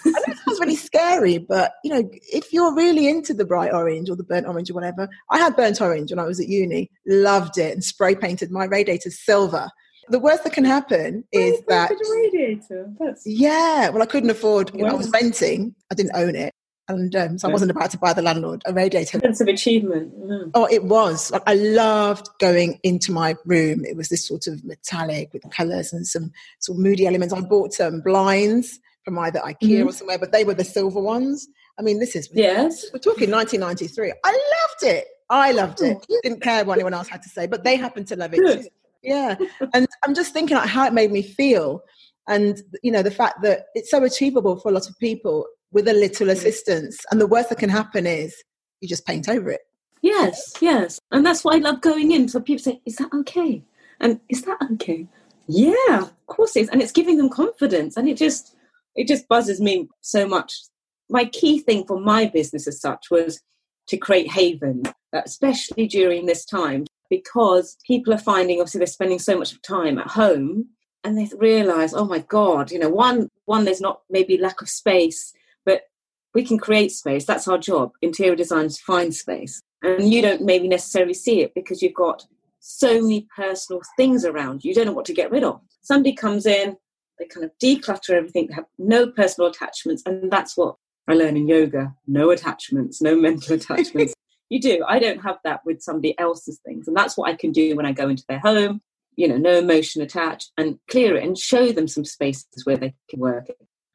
sounds 0.45 0.61
really 0.61 0.77
scary, 0.77 1.39
but 1.39 1.73
you 1.85 1.91
know, 1.91 2.07
if 2.31 2.53
you're 2.53 2.75
really 2.75 3.09
into 3.09 3.33
the 3.33 3.47
bright 3.47 3.73
orange 3.73 4.11
or 4.11 4.17
the 4.17 4.25
burnt 4.25 4.47
orange 4.47 4.69
or 4.69 4.75
whatever, 4.75 5.09
I 5.31 5.39
had 5.39 5.57
burnt 5.57 5.81
orange 5.81 6.11
when 6.11 6.19
I 6.19 6.25
was 6.25 6.39
at 6.39 6.49
uni, 6.49 6.91
loved 7.07 7.57
it, 7.57 7.73
and 7.73 7.83
spray 7.83 8.15
painted 8.15 8.51
my 8.51 8.67
radiator 8.67 9.11
silver 9.11 9.71
the 10.11 10.19
worst 10.19 10.43
that 10.43 10.53
can 10.53 10.65
happen 10.65 11.23
is 11.31 11.63
that 11.69 11.93
radiator. 12.11 12.91
That's... 12.99 13.25
yeah. 13.25 13.91
Well, 13.91 14.03
I 14.03 14.07
couldn't 14.07 14.31
afford. 14.31 14.75
You 14.75 14.83
know, 14.83 14.91
I 14.91 14.95
was 14.95 15.09
renting. 15.11 15.73
I 15.93 15.95
didn't 15.95 16.17
own 16.17 16.35
it, 16.35 16.53
and 16.91 17.15
um, 17.17 17.39
so 17.39 17.49
I 17.49 17.53
wasn't 17.53 17.71
about 17.71 17.91
to 17.93 17.99
buy 17.99 18.13
the 18.13 18.23
landlord 18.23 18.63
a 18.67 18.73
radiator. 18.73 19.19
Sense 19.21 19.41
of 19.41 19.49
achievement. 19.49 20.13
Mm. 20.19 20.51
Oh, 20.55 20.67
it 20.71 20.85
was. 20.85 21.33
I 21.47 21.55
loved 21.55 22.29
going 22.39 22.79
into 22.83 23.13
my 23.13 23.37
room. 23.45 23.85
It 23.85 23.97
was 23.97 24.09
this 24.09 24.27
sort 24.27 24.47
of 24.47 24.65
metallic 24.65 25.33
with 25.33 25.43
colours 25.51 25.93
and 25.93 26.07
some 26.07 26.33
sort 26.59 26.79
of 26.79 26.83
moody 26.83 27.07
elements. 27.07 27.33
I 27.33 27.41
bought 27.41 27.73
some 27.73 28.01
blinds 28.01 28.81
from 29.05 29.19
either 29.19 29.41
IKEA 29.41 29.57
mm-hmm. 29.63 29.89
or 29.89 29.93
somewhere, 29.93 30.19
but 30.19 30.33
they 30.33 30.45
were 30.45 30.55
the 30.55 30.65
silver 30.65 31.01
ones. 31.01 31.49
I 31.79 31.83
mean, 31.83 31.99
this 31.99 32.15
is 32.15 32.29
yes. 32.33 32.87
We're 32.93 32.99
talking 32.99 33.31
1993. 33.31 34.13
I 34.25 34.31
loved 34.31 34.95
it. 34.95 35.07
I 35.31 35.53
loved 35.53 35.81
it. 35.81 35.97
Oh, 36.11 36.19
Didn't 36.23 36.43
care 36.43 36.65
what 36.65 36.75
anyone 36.75 36.93
else 36.93 37.09
had 37.09 37.23
to 37.23 37.29
say, 37.29 37.47
but 37.47 37.65
they 37.65 37.77
happened 37.77 38.09
to 38.09 38.17
love 38.17 38.35
it. 38.35 38.39
Good. 38.39 38.69
Yeah, 39.03 39.37
and 39.73 39.89
I'm 40.05 40.15
just 40.15 40.35
thinking 40.35 40.57
like 40.57 40.69
how 40.69 40.87
it 40.87 40.93
made 40.93 41.11
me 41.11 41.23
feel, 41.23 41.83
and 42.29 42.61
you 42.83 42.93
know 42.93 43.03
the 43.03 43.11
fact 43.11 43.41
that 43.43 43.67
it's 43.75 43.91
so 43.91 44.05
achievable 44.05 44.57
for 44.57 44.69
a 44.69 44.73
lot 44.73 44.91
of 44.91 44.99
people 44.99 45.47
with 45.73 45.89
a 45.89 45.93
little 45.93 46.31
assistance. 46.31 46.99
And 47.11 47.21
the 47.21 47.27
worst 47.27 47.49
that 47.49 47.59
can 47.59 47.71
happen 47.71 48.07
is 48.07 48.35
you 48.81 48.89
just 48.89 49.07
paint 49.07 49.29
over 49.29 49.51
it. 49.51 49.61
Yes, 50.03 50.55
yes. 50.61 50.99
And 51.11 51.25
that's 51.25 51.45
why 51.45 51.57
I 51.57 51.59
love 51.59 51.81
going 51.81 52.13
in. 52.13 52.29
So 52.29 52.41
people 52.41 52.63
say, 52.63 52.81
Is 52.87 52.97
that 52.97 53.13
okay? 53.13 53.63
And 54.01 54.21
is 54.29 54.43
that 54.43 54.59
okay? 54.73 55.07
Yeah, 55.47 56.01
of 56.03 56.27
course 56.27 56.57
it 56.57 56.63
is. 56.63 56.69
And 56.71 56.81
it's 56.81 56.93
giving 56.93 57.19
them 57.19 57.29
confidence. 57.29 57.97
And 57.97 58.09
it 58.09 58.17
just 58.17 58.57
it 58.97 59.07
just 59.07 59.29
buzzes 59.29 59.61
me 59.61 59.89
so 60.01 60.27
much. 60.27 60.55
My 61.09 61.27
key 61.27 61.59
thing 61.59 61.85
for 61.87 62.01
my 62.01 62.27
business 62.27 62.67
as 62.67 62.81
such 62.81 63.07
was 63.11 63.41
to 63.89 63.97
create 63.97 64.31
haven, 64.31 64.83
especially 65.13 65.87
during 65.87 66.27
this 66.27 66.45
time, 66.45 66.87
because 67.09 67.77
people 67.87 68.15
are 68.15 68.19
finding 68.19 68.61
obviously 68.61 68.79
they're 68.79 68.87
spending 68.87 69.19
so 69.19 69.37
much 69.39 69.61
time 69.63 69.99
at 69.99 70.07
home 70.07 70.69
and 71.03 71.19
they 71.19 71.29
realize, 71.37 71.95
oh 71.95 72.05
my 72.05 72.21
God, 72.21 72.71
you 72.71 72.79
know, 72.79 72.89
one 72.89 73.29
one, 73.45 73.65
there's 73.65 73.81
not 73.81 74.01
maybe 74.09 74.39
lack 74.39 74.63
of 74.63 74.69
space 74.69 75.33
we 76.35 76.45
can 76.45 76.59
create 76.59 76.93
space. 76.93 77.25
That's 77.25 77.49
our 77.49 77.59
job. 77.59 77.93
Interior 78.03 78.37
designers 78.37 78.79
find 78.79 79.15
space. 79.15 79.63
And 79.83 80.13
you 80.13 80.23
don't 80.23 80.43
maybe 80.43 80.69
necessarily 80.69 81.15
see 81.15 81.41
it 81.41 81.55
because 81.55 81.83
you've 81.83 81.95
got 81.95 82.27
so 82.61 83.01
many 83.01 83.27
personal 83.35 83.81
things 83.97 84.25
around 84.25 84.63
you. 84.63 84.69
You 84.69 84.75
don't 84.75 84.87
know 84.87 84.93
what 84.93 85.07
to 85.07 85.15
get 85.15 85.31
rid 85.31 85.45
of. 85.45 85.61
Somebody 85.83 86.15
comes 86.15 86.47
in, 86.47 86.77
they 87.19 87.25
kind 87.27 87.45
of 87.45 87.53
declutter 87.63 88.11
everything, 88.11 88.47
they 88.47 88.55
have 88.55 88.67
no 88.79 89.11
personal 89.11 89.49
attachments. 89.49 90.03
And 90.05 90.31
that's 90.31 90.57
what 90.57 90.77
I 91.09 91.15
learn 91.15 91.37
in 91.37 91.49
yoga 91.49 91.95
no 92.07 92.31
attachments, 92.31 93.01
no 93.01 93.17
mental 93.17 93.55
attachments. 93.55 94.13
you 94.51 94.61
do. 94.61 94.85
I 94.87 94.99
don't 94.99 95.23
have 95.23 95.39
that 95.45 95.65
with 95.65 95.81
somebody 95.83 96.19
else's 96.19 96.61
things. 96.65 96.87
And 96.87 96.97
that's 96.97 97.17
what 97.17 97.31
I 97.31 97.35
can 97.35 97.51
do 97.51 97.75
when 97.75 97.87
I 97.87 97.93
go 97.93 98.09
into 98.09 98.25
their 98.29 98.41
home, 98.41 98.83
you 99.17 99.27
know, 99.27 99.39
no 99.39 99.59
emotion 99.59 100.03
attached 100.03 100.53
and 100.59 100.79
clear 100.91 101.17
it 101.17 101.25
and 101.25 101.39
show 101.39 101.73
them 101.73 101.89
some 101.89 102.05
spaces 102.05 102.65
where 102.65 102.77
they 102.77 102.95
can 103.09 103.21
work 103.21 103.49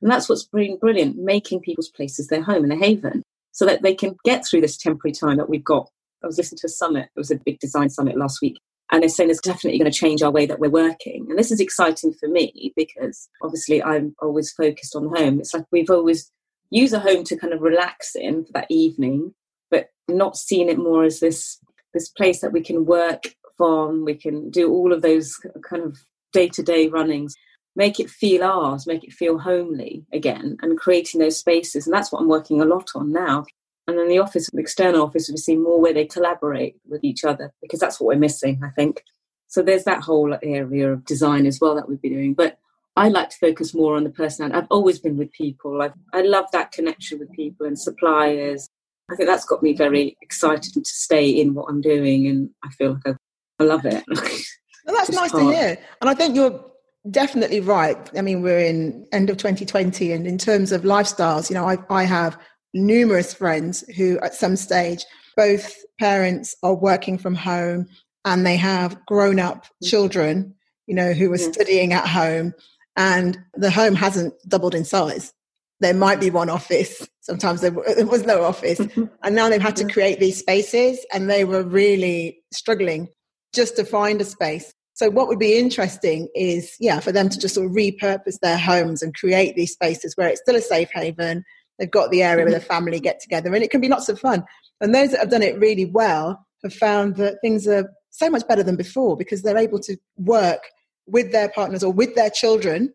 And 0.06 0.12
that's 0.12 0.30
what's 0.30 0.44
been 0.44 0.78
brilliant, 0.78 1.18
making 1.18 1.62
people's 1.62 1.90
places 1.90 2.28
their 2.28 2.44
home 2.44 2.62
and 2.62 2.70
their 2.70 2.78
haven 2.78 3.24
so 3.54 3.66
that 3.66 3.82
they 3.82 3.96
can 3.96 4.16
get 4.24 4.46
through 4.46 4.62
this 4.62 4.78
temporary 4.78 5.12
time 5.12 5.38
that 5.38 5.50
we've 5.50 5.64
got. 5.64 5.90
I 6.24 6.28
was 6.28 6.38
listening 6.38 6.60
to 6.60 6.68
a 6.68 6.70
summit, 6.70 7.06
it 7.06 7.20
was 7.20 7.32
a 7.32 7.40
big 7.44 7.58
design 7.58 7.90
summit 7.90 8.16
last 8.16 8.40
week, 8.40 8.60
and 8.92 9.02
they're 9.02 9.10
saying 9.10 9.32
it's 9.32 9.42
definitely 9.42 9.80
going 9.80 9.92
to 9.92 9.98
change 9.98 10.22
our 10.22 10.30
way 10.30 10.46
that 10.46 10.60
we're 10.60 10.70
working. 10.70 11.26
And 11.28 11.40
this 11.40 11.52
is 11.52 11.60
exciting 11.60 12.14
for 12.14 12.30
me 12.30 12.72
because 12.76 13.28
obviously 13.42 13.82
I'm 13.82 14.14
always 14.22 14.52
focused 14.52 14.96
on 14.96 15.10
home. 15.10 15.40
It's 15.40 15.56
like 15.56 15.66
we've 15.72 15.90
always 15.90 16.32
used 16.70 16.94
a 16.94 17.00
home 17.00 17.24
to 17.24 17.36
kind 17.36 17.52
of 17.52 17.62
relax 17.62 18.12
in 18.14 18.46
for 18.46 18.52
that 18.54 18.68
evening, 18.70 19.34
but 19.72 19.88
not 20.08 20.38
seen 20.38 20.70
it 20.70 20.78
more 20.78 21.04
as 21.04 21.20
this 21.20 21.60
this 21.96 22.10
place 22.10 22.42
that 22.42 22.54
we 22.54 22.62
can 22.62 22.86
work 22.86 23.34
from. 23.58 24.06
We 24.06 24.14
can 24.14 24.52
do 24.52 24.72
all 24.72 24.94
of 24.94 25.02
those 25.02 25.36
kind 25.68 25.82
of 25.82 25.98
day 26.32 26.48
to 26.50 26.62
day 26.62 26.90
runnings, 26.90 27.34
make 27.76 28.00
it 28.00 28.10
feel 28.10 28.44
ours, 28.44 28.88
make 28.88 29.04
it 29.04 29.14
feel 29.14 29.38
homely 29.38 30.06
again, 30.14 30.58
and 30.62 30.78
creating 30.78 31.20
those 31.20 31.38
spaces. 31.38 31.86
And 31.86 31.94
that's 31.94 32.12
what 32.12 32.22
I'm 32.22 32.28
working 32.28 32.62
a 32.62 32.66
lot 32.66 32.90
on 32.96 33.12
now. 33.12 33.46
And 33.88 33.98
then 33.98 34.08
the 34.08 34.20
office, 34.20 34.50
the 34.52 34.62
external 34.62 35.04
office, 35.04 35.30
we 35.30 35.38
see 35.38 35.56
more 35.56 35.80
where 35.80 35.94
they 35.94 36.06
collaborate 36.06 36.76
with 36.88 37.04
each 37.04 37.24
other 37.24 37.52
because 37.62 37.80
that's 37.80 38.00
what 38.00 38.08
we're 38.08 38.20
missing, 38.20 38.62
I 38.64 38.70
think. 38.70 39.04
So 39.48 39.62
there's 39.62 39.84
that 39.84 40.02
whole 40.02 40.38
area 40.42 40.92
of 40.92 41.06
design 41.06 41.46
as 41.46 41.60
well 41.62 41.76
that 41.76 41.88
we'd 41.88 42.02
be 42.02 42.10
doing. 42.10 42.34
But 42.34 42.58
I 42.96 43.10
like 43.10 43.30
to 43.30 43.38
focus 43.38 43.74
more 43.74 43.96
on 43.96 44.04
the 44.04 44.10
personality. 44.10 44.58
I've 44.58 44.68
always 44.72 45.00
been 45.00 45.18
with 45.18 45.32
people. 45.34 45.82
i 45.82 45.92
I 46.14 46.22
love 46.22 46.46
that 46.52 46.72
connection 46.72 47.20
with 47.20 47.32
people 47.34 47.68
and 47.68 47.78
suppliers. 47.78 48.68
I 49.12 49.16
think 49.16 49.30
that's 49.30 49.46
got 49.46 49.62
me 49.62 49.74
very 49.74 50.18
excited 50.22 50.74
to 50.74 50.82
stay 50.84 51.30
in 51.30 51.54
what 51.54 51.66
I'm 51.70 51.82
doing, 51.82 52.26
and 52.26 52.50
I 52.64 52.70
feel 52.70 52.94
like 52.94 53.16
I, 53.16 53.64
I 53.64 53.68
love 53.68 53.86
it. 53.86 54.04
well, 54.10 54.96
that's 54.96 55.12
nice 55.12 55.32
hard. 55.32 55.44
to 55.44 55.52
hear. 55.52 55.78
And 56.02 56.10
I 56.10 56.16
think 56.16 56.36
you're 56.36 56.66
definitely 57.12 57.60
right. 57.60 57.98
I 58.18 58.22
mean, 58.22 58.42
we're 58.42 58.60
in 58.60 59.06
end 59.12 59.30
of 59.30 59.38
2020, 59.38 60.12
and 60.12 60.28
in 60.28 60.38
terms 60.38 60.72
of 60.72 60.84
lifestyles, 60.84 61.50
you 61.50 61.56
know, 61.56 61.68
I, 61.68 61.78
I 61.90 62.04
have 62.04 62.38
numerous 62.74 63.34
friends 63.34 63.84
who, 63.96 64.20
at 64.20 64.34
some 64.34 64.56
stage, 64.56 65.06
both 65.38 65.74
parents 66.00 66.56
are 66.64 66.76
working 66.76 67.18
from 67.18 67.36
home 67.36 67.88
and 68.26 68.46
they 68.46 68.58
have 68.58 69.06
grown 69.06 69.40
up 69.40 69.66
mm. 69.66 69.90
children, 69.90 70.56
you 70.88 70.96
know, 70.96 71.14
who 71.14 71.32
are 71.32 71.38
studying 71.38 71.94
at 71.94 72.08
home, 72.08 72.54
and 72.98 73.38
the 73.54 73.72
home 73.72 73.96
hasn't 73.96 74.34
doubled 74.48 74.76
in 74.76 74.84
size. 74.84 75.34
There 75.80 75.94
might 75.94 76.20
be 76.20 76.30
one 76.30 76.50
office. 76.50 77.08
Sometimes 77.22 77.62
there, 77.62 77.72
there 77.72 78.06
was 78.06 78.26
no 78.26 78.44
office. 78.44 78.80
and 79.24 79.36
now 79.36 79.50
they've 79.50 79.62
had 79.62 79.76
to 79.78 79.88
create 79.88 80.20
these 80.20 80.40
spaces, 80.40 81.06
and 81.14 81.30
they 81.30 81.46
were 81.46 81.64
really 81.64 82.40
struggling 82.52 83.10
just 83.54 83.76
to 83.78 83.86
find 83.86 84.20
a 84.22 84.26
space. 84.26 84.74
So, 84.96 85.10
what 85.10 85.28
would 85.28 85.40
be 85.40 85.58
interesting 85.58 86.28
is, 86.36 86.76
yeah, 86.80 87.00
for 87.00 87.12
them 87.12 87.30
to 87.30 87.40
just 87.40 87.56
sort 87.56 87.68
of 87.68 87.74
repurpose 87.74 88.40
their 88.42 88.58
homes 88.58 89.02
and 89.02 89.14
create 89.14 89.56
these 89.56 89.74
spaces 89.74 90.16
where 90.16 90.28
it's 90.28 90.42
still 90.42 90.56
a 90.56 90.62
safe 90.62 90.90
haven, 90.94 91.46
They've 91.80 91.92
got 91.92 92.12
the 92.12 92.24
area 92.24 92.46
where 92.46 92.54
the 92.54 92.60
mm-hmm. 92.60 92.68
family 92.68 93.00
get 93.00 93.20
together, 93.20 93.54
and 93.54 93.64
it 93.64 93.72
can 93.72 93.82
be 93.82 93.90
lots 93.90 94.10
of 94.10 94.20
fun. 94.20 94.44
And 94.82 94.94
those 94.94 95.12
that 95.12 95.20
have 95.20 95.30
done 95.30 95.42
it 95.42 95.60
really 95.60 95.86
well 95.86 96.46
have 96.64 96.74
found 96.74 97.16
that 97.18 97.38
things 97.42 97.68
are 97.68 97.90
so 98.10 98.30
much 98.30 98.48
better 98.48 98.64
than 98.64 98.76
before 98.76 99.18
because 99.18 99.42
they're 99.42 99.58
able 99.58 99.80
to 99.80 99.98
work 100.18 100.62
with 101.06 101.32
their 101.32 101.50
partners 101.50 101.84
or 101.84 101.92
with 101.92 102.16
their 102.16 102.30
children 102.30 102.94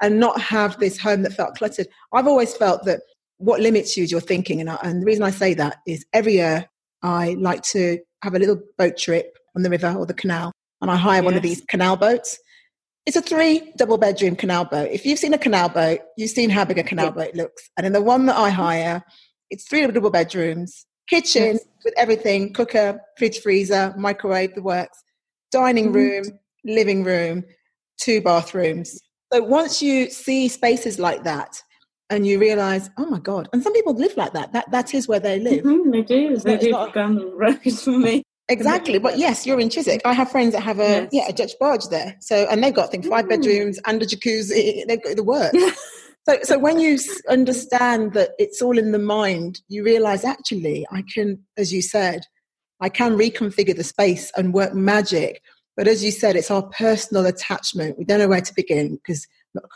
and 0.00 0.18
not 0.18 0.40
have 0.40 0.78
this 0.78 0.98
home 0.98 1.22
that 1.22 1.32
felt 1.32 1.56
cluttered. 1.56 1.88
I've 2.12 2.26
always 2.26 2.56
felt 2.56 2.84
that 2.84 3.00
what 3.38 3.60
limits 3.60 3.96
you 3.96 4.04
is 4.04 4.10
your 4.10 4.20
thinking. 4.20 4.60
And, 4.60 4.70
I, 4.70 4.78
and 4.82 5.02
the 5.02 5.06
reason 5.06 5.24
I 5.24 5.30
say 5.30 5.54
that 5.54 5.78
is 5.86 6.06
every 6.12 6.34
year 6.34 6.66
I 7.02 7.36
like 7.38 7.62
to 7.64 7.98
have 8.22 8.34
a 8.34 8.38
little 8.38 8.60
boat 8.78 8.96
trip 8.96 9.36
on 9.56 9.62
the 9.62 9.70
river 9.70 9.92
or 9.92 10.06
the 10.06 10.14
canal, 10.14 10.52
and 10.82 10.90
I 10.90 10.96
hire 10.96 11.22
yes. 11.22 11.24
one 11.24 11.34
of 11.34 11.42
these 11.42 11.62
canal 11.62 11.96
boats. 11.96 12.38
It's 13.06 13.16
a 13.16 13.22
three 13.22 13.72
double 13.76 13.96
bedroom 13.96 14.36
canal 14.36 14.64
boat. 14.64 14.90
If 14.90 15.06
you've 15.06 15.18
seen 15.18 15.32
a 15.32 15.38
canal 15.38 15.68
boat, 15.68 16.00
you've 16.18 16.30
seen 16.30 16.50
how 16.50 16.64
big 16.64 16.78
a 16.78 16.82
canal 16.82 17.12
boat 17.12 17.34
looks. 17.34 17.70
And 17.76 17.86
in 17.86 17.92
the 17.92 18.02
one 18.02 18.26
that 18.26 18.36
I 18.36 18.50
hire, 18.50 19.02
it's 19.48 19.66
three 19.66 19.86
double 19.86 20.10
bedrooms, 20.10 20.84
kitchen 21.08 21.54
yes. 21.54 21.64
with 21.84 21.94
everything 21.96 22.52
cooker, 22.52 23.00
fridge, 23.16 23.38
freezer, 23.38 23.94
microwave, 23.96 24.54
the 24.54 24.62
works, 24.62 25.02
dining 25.50 25.86
mm-hmm. 25.86 25.94
room, 25.94 26.24
mm-hmm. 26.24 26.74
living 26.74 27.04
room, 27.04 27.44
two 27.98 28.20
bathrooms. 28.20 29.00
So 29.32 29.42
once 29.42 29.80
you 29.80 30.10
see 30.10 30.48
spaces 30.48 30.98
like 30.98 31.24
that, 31.24 31.62
and 32.10 32.26
you 32.26 32.38
realize, 32.38 32.90
oh 32.98 33.06
my 33.06 33.18
god! 33.18 33.48
And 33.54 33.62
some 33.62 33.72
people 33.72 33.94
live 33.94 34.14
like 34.18 34.34
that. 34.34 34.52
That 34.52 34.70
that 34.70 34.92
is 34.92 35.08
where 35.08 35.18
they 35.18 35.40
live. 35.40 35.64
Mm-hmm, 35.64 35.90
they 35.92 36.02
do. 36.02 36.36
They 36.36 36.58
do 36.58 36.72
down 36.92 37.14
the 37.14 37.26
road 37.26 37.62
for 37.62 37.98
me. 37.98 38.22
Exactly. 38.52 38.98
But 38.98 39.18
yes, 39.18 39.46
you're 39.46 39.58
in 39.58 39.70
Chiswick. 39.70 40.02
I 40.04 40.12
have 40.12 40.30
friends 40.30 40.52
that 40.52 40.62
have 40.62 40.78
a 40.78 41.02
yes. 41.02 41.08
yeah, 41.12 41.28
a 41.28 41.32
Dutch 41.32 41.52
barge 41.58 41.88
there. 41.88 42.16
So 42.20 42.46
and 42.50 42.62
they've 42.62 42.74
got 42.74 42.88
I 42.88 42.90
think 42.90 43.06
five 43.06 43.24
mm. 43.24 43.30
bedrooms 43.30 43.80
and 43.86 44.02
a 44.02 44.06
jacuzzi. 44.06 44.84
They've 44.88 45.02
got 45.02 45.16
the 45.16 45.24
work. 45.24 45.52
so 46.28 46.38
so 46.42 46.58
when 46.58 46.78
you 46.78 46.98
understand 47.28 48.12
that 48.12 48.30
it's 48.38 48.60
all 48.60 48.78
in 48.78 48.92
the 48.92 48.98
mind, 48.98 49.62
you 49.68 49.82
realise 49.82 50.24
actually 50.24 50.86
I 50.92 51.02
can, 51.12 51.40
as 51.56 51.72
you 51.72 51.82
said, 51.82 52.26
I 52.80 52.88
can 52.88 53.16
reconfigure 53.16 53.76
the 53.76 53.84
space 53.84 54.30
and 54.36 54.52
work 54.52 54.74
magic. 54.74 55.42
But 55.74 55.88
as 55.88 56.04
you 56.04 56.10
said, 56.10 56.36
it's 56.36 56.50
our 56.50 56.62
personal 56.62 57.24
attachment. 57.24 57.98
We 57.98 58.04
don't 58.04 58.18
know 58.18 58.28
where 58.28 58.42
to 58.42 58.54
begin 58.54 58.96
because 58.96 59.26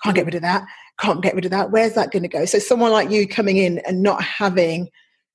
can't 0.02 0.14
get 0.14 0.26
rid 0.26 0.34
of 0.34 0.42
that. 0.42 0.64
Can't 0.98 1.22
get 1.22 1.34
rid 1.34 1.46
of 1.46 1.50
that. 1.52 1.70
Where's 1.70 1.94
that 1.94 2.10
going 2.10 2.22
to 2.22 2.28
go? 2.28 2.44
So 2.44 2.58
someone 2.58 2.92
like 2.92 3.10
you 3.10 3.26
coming 3.26 3.56
in 3.56 3.78
and 3.86 4.02
not 4.02 4.22
having 4.22 4.88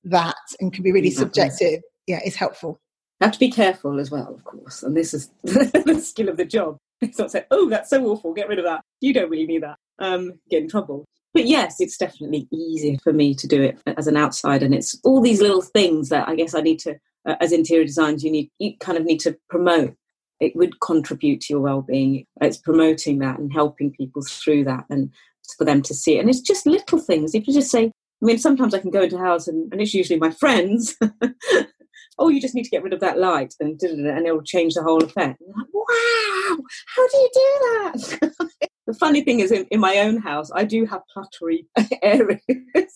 that 0.04 0.36
and 0.60 0.72
can 0.72 0.82
be 0.84 0.92
really 0.92 1.10
subjective, 1.10 1.80
yeah, 2.06 2.20
is 2.24 2.36
helpful 2.36 2.80
have 3.22 3.32
to 3.32 3.38
be 3.38 3.50
careful 3.50 4.00
as 4.00 4.10
well, 4.10 4.34
of 4.34 4.44
course. 4.44 4.82
And 4.82 4.96
this 4.96 5.14
is 5.14 5.30
the 5.42 6.00
skill 6.02 6.28
of 6.28 6.36
the 6.36 6.44
job. 6.44 6.76
It's 7.00 7.18
not 7.18 7.30
say, 7.30 7.44
oh, 7.50 7.68
that's 7.68 7.90
so 7.90 8.04
awful, 8.06 8.32
get 8.32 8.48
rid 8.48 8.58
of 8.58 8.64
that. 8.64 8.82
You 9.00 9.12
don't 9.12 9.30
really 9.30 9.46
need 9.46 9.62
that. 9.62 9.76
Um, 9.98 10.38
get 10.50 10.62
in 10.62 10.68
trouble. 10.68 11.04
But 11.34 11.46
yes, 11.46 11.76
it's 11.80 11.96
definitely 11.96 12.46
easier 12.52 12.98
for 13.02 13.12
me 13.12 13.34
to 13.34 13.46
do 13.46 13.62
it 13.62 13.78
as 13.96 14.06
an 14.06 14.16
outsider. 14.16 14.66
And 14.66 14.74
it's 14.74 14.98
all 15.02 15.20
these 15.20 15.40
little 15.40 15.62
things 15.62 16.10
that 16.10 16.28
I 16.28 16.34
guess 16.34 16.54
I 16.54 16.60
need 16.60 16.78
to, 16.80 16.96
uh, 17.26 17.36
as 17.40 17.52
interior 17.52 17.84
designers, 17.84 18.22
you 18.22 18.30
need, 18.30 18.50
you 18.58 18.76
kind 18.78 18.98
of 18.98 19.04
need 19.04 19.18
to 19.20 19.36
promote. 19.48 19.94
It 20.40 20.54
would 20.56 20.80
contribute 20.80 21.40
to 21.42 21.54
your 21.54 21.60
well-being. 21.60 22.26
It's 22.40 22.58
promoting 22.58 23.20
that 23.20 23.38
and 23.38 23.52
helping 23.52 23.92
people 23.92 24.22
through 24.22 24.64
that, 24.64 24.84
and 24.90 25.10
for 25.56 25.64
them 25.64 25.82
to 25.82 25.94
see 25.94 26.16
it. 26.16 26.20
And 26.20 26.28
it's 26.28 26.40
just 26.40 26.66
little 26.66 26.98
things. 26.98 27.34
If 27.34 27.46
you 27.46 27.54
just 27.54 27.70
say, 27.70 27.86
I 27.86 28.24
mean, 28.24 28.38
sometimes 28.38 28.74
I 28.74 28.78
can 28.78 28.90
go 28.90 29.02
into 29.02 29.16
a 29.16 29.20
house 29.20 29.48
and, 29.48 29.72
and 29.72 29.80
it's 29.80 29.94
usually 29.94 30.18
my 30.18 30.30
friends 30.30 30.96
oh, 32.18 32.28
you 32.28 32.40
just 32.40 32.54
need 32.54 32.64
to 32.64 32.70
get 32.70 32.82
rid 32.82 32.92
of 32.92 33.00
that 33.00 33.18
light, 33.18 33.54
and 33.60 33.80
and 33.82 34.26
it'll 34.26 34.42
change 34.42 34.74
the 34.74 34.82
whole 34.82 35.02
effect. 35.02 35.40
Like, 35.40 35.66
wow, 35.72 36.56
how 36.94 37.08
do 37.08 37.16
you 37.18 37.30
do 37.34 37.58
that? 37.60 38.38
the 38.86 38.94
funny 38.94 39.22
thing 39.22 39.40
is, 39.40 39.52
in, 39.52 39.66
in, 39.70 39.80
my 39.80 39.98
own 39.98 40.18
house, 40.18 40.50
I 40.54 40.64
do 40.64 40.86
have 40.86 41.02
cluttery 41.14 41.66
areas, 42.02 42.40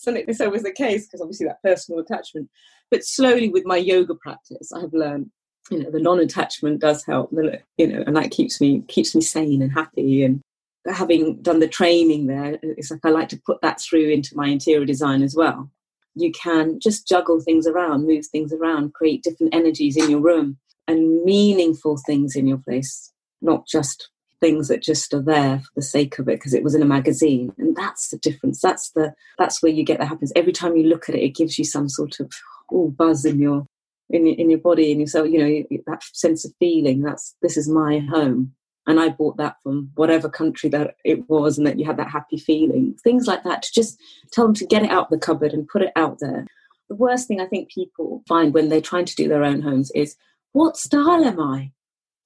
and 0.06 0.16
it's 0.16 0.40
always 0.40 0.62
the 0.62 0.72
case 0.72 1.06
because 1.06 1.20
obviously 1.20 1.46
that 1.46 1.62
personal 1.62 2.00
attachment. 2.00 2.48
But 2.90 3.04
slowly, 3.04 3.48
with 3.48 3.64
my 3.64 3.76
yoga 3.76 4.14
practice, 4.14 4.72
I've 4.72 4.92
learned, 4.92 5.30
you 5.70 5.82
know, 5.82 5.90
the 5.90 6.00
non-attachment 6.00 6.80
does 6.80 7.04
help, 7.04 7.30
you 7.76 7.86
know, 7.86 8.04
and 8.06 8.16
that 8.16 8.30
keeps 8.30 8.60
me 8.60 8.82
keeps 8.88 9.14
me 9.14 9.20
sane 9.20 9.62
and 9.62 9.72
happy 9.72 10.22
and 10.22 10.40
having 10.88 11.42
done 11.42 11.58
the 11.58 11.68
training 11.68 12.26
there, 12.26 12.58
it's 12.62 12.90
like 12.90 13.00
I 13.04 13.10
like 13.10 13.28
to 13.30 13.40
put 13.44 13.60
that 13.62 13.80
through 13.80 14.08
into 14.08 14.36
my 14.36 14.46
interior 14.46 14.84
design 14.84 15.22
as 15.22 15.34
well 15.34 15.68
you 16.16 16.32
can 16.32 16.80
just 16.80 17.06
juggle 17.06 17.40
things 17.40 17.66
around, 17.66 18.06
move 18.06 18.26
things 18.26 18.52
around, 18.52 18.94
create 18.94 19.22
different 19.22 19.54
energies 19.54 19.96
in 19.96 20.10
your 20.10 20.20
room 20.20 20.56
and 20.88 21.22
meaningful 21.24 21.98
things 22.06 22.34
in 22.34 22.46
your 22.46 22.58
place, 22.58 23.12
not 23.42 23.66
just 23.66 24.08
things 24.40 24.68
that 24.68 24.82
just 24.82 25.12
are 25.14 25.22
there 25.22 25.58
for 25.58 25.70
the 25.76 25.82
sake 25.82 26.18
of 26.18 26.28
it 26.28 26.36
because 26.38 26.54
it 26.54 26.62
was 26.64 26.74
in 26.74 26.82
a 26.82 26.86
magazine. 26.86 27.52
And 27.58 27.76
that's 27.76 28.08
the 28.08 28.18
difference. 28.18 28.60
That's 28.60 28.90
the 28.92 29.14
that's 29.38 29.62
where 29.62 29.72
you 29.72 29.84
get 29.84 29.98
that 29.98 30.08
happens. 30.08 30.32
Every 30.34 30.52
time 30.52 30.76
you 30.76 30.84
look 30.84 31.08
at 31.08 31.14
it, 31.14 31.22
it 31.22 31.36
gives 31.36 31.58
you 31.58 31.64
some 31.64 31.88
sort 31.88 32.18
of 32.18 32.32
oh, 32.72 32.88
buzz 32.88 33.24
in 33.24 33.38
your 33.38 33.66
in 34.08 34.26
in 34.26 34.48
your 34.48 34.60
body 34.60 34.92
and 34.92 35.00
yourself. 35.00 35.28
You 35.28 35.38
know 35.38 35.78
that 35.86 36.02
sense 36.12 36.44
of 36.44 36.52
feeling. 36.58 37.02
That's 37.02 37.34
this 37.42 37.56
is 37.56 37.68
my 37.68 37.98
home 37.98 38.54
and 38.86 39.00
I 39.00 39.08
bought 39.08 39.36
that 39.38 39.56
from 39.62 39.90
whatever 39.94 40.28
country 40.28 40.68
that 40.70 40.96
it 41.04 41.28
was, 41.28 41.58
and 41.58 41.66
that 41.66 41.78
you 41.78 41.84
had 41.84 41.96
that 41.96 42.10
happy 42.10 42.38
feeling. 42.38 42.94
Things 43.02 43.26
like 43.26 43.42
that 43.44 43.62
to 43.62 43.72
just 43.72 44.00
tell 44.32 44.44
them 44.44 44.54
to 44.54 44.66
get 44.66 44.84
it 44.84 44.90
out 44.90 45.04
of 45.04 45.10
the 45.10 45.18
cupboard 45.18 45.52
and 45.52 45.68
put 45.68 45.82
it 45.82 45.92
out 45.96 46.18
there. 46.20 46.46
The 46.88 46.94
worst 46.94 47.26
thing 47.26 47.40
I 47.40 47.46
think 47.46 47.70
people 47.70 48.22
find 48.28 48.54
when 48.54 48.68
they're 48.68 48.80
trying 48.80 49.06
to 49.06 49.14
do 49.16 49.28
their 49.28 49.42
own 49.42 49.60
homes 49.60 49.90
is, 49.94 50.16
what 50.52 50.76
style 50.76 51.24
am 51.24 51.40
I? 51.40 51.72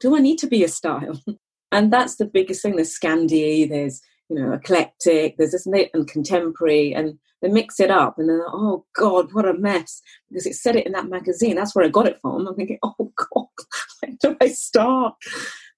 Do 0.00 0.16
I 0.16 0.20
need 0.20 0.38
to 0.38 0.46
be 0.46 0.62
a 0.62 0.68
style? 0.68 1.20
and 1.72 1.92
that's 1.92 2.16
the 2.16 2.26
biggest 2.26 2.62
thing. 2.62 2.76
There's 2.76 2.98
Scandi, 2.98 3.68
there's 3.68 4.00
you 4.28 4.36
know 4.36 4.52
eclectic, 4.52 5.36
there's 5.36 5.52
this 5.52 5.66
and 5.66 6.06
contemporary, 6.06 6.94
and 6.94 7.18
they 7.42 7.48
mix 7.48 7.80
it 7.80 7.90
up, 7.90 8.18
and 8.18 8.28
then 8.28 8.40
oh 8.46 8.84
god, 8.94 9.32
what 9.32 9.48
a 9.48 9.54
mess! 9.54 10.02
Because 10.28 10.46
it 10.46 10.54
said 10.54 10.76
it 10.76 10.86
in 10.86 10.92
that 10.92 11.08
magazine. 11.08 11.56
That's 11.56 11.74
where 11.74 11.84
I 11.84 11.88
got 11.88 12.06
it 12.06 12.18
from. 12.20 12.46
I'm 12.46 12.54
thinking, 12.54 12.78
oh 12.82 12.94
god, 13.34 13.46
where 14.00 14.12
do 14.20 14.36
I 14.40 14.48
start? 14.48 15.14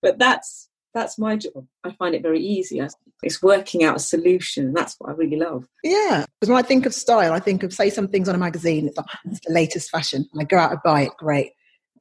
But 0.02 0.18
that's 0.18 0.68
that's 0.94 1.18
my 1.18 1.36
job. 1.36 1.66
I 1.84 1.92
find 1.92 2.14
it 2.14 2.22
very 2.22 2.40
easy. 2.40 2.80
It's 3.22 3.42
working 3.42 3.84
out 3.84 3.96
a 3.96 4.00
solution, 4.00 4.66
and 4.66 4.76
that's 4.76 4.96
what 4.98 5.10
I 5.10 5.14
really 5.14 5.36
love. 5.36 5.66
Yeah, 5.82 6.24
because 6.40 6.50
when 6.50 6.58
I 6.58 6.66
think 6.66 6.86
of 6.86 6.94
style, 6.94 7.32
I 7.32 7.40
think 7.40 7.62
of 7.62 7.72
say 7.72 7.90
some 7.90 8.08
things 8.08 8.28
on 8.28 8.34
a 8.34 8.38
magazine. 8.38 8.88
It's, 8.88 8.96
like, 8.96 9.06
ah, 9.08 9.18
it's 9.24 9.40
the 9.46 9.52
latest 9.52 9.90
fashion, 9.90 10.28
and 10.32 10.42
I 10.42 10.44
go 10.44 10.58
out 10.58 10.72
and 10.72 10.80
buy 10.84 11.02
it. 11.02 11.12
Great, 11.18 11.52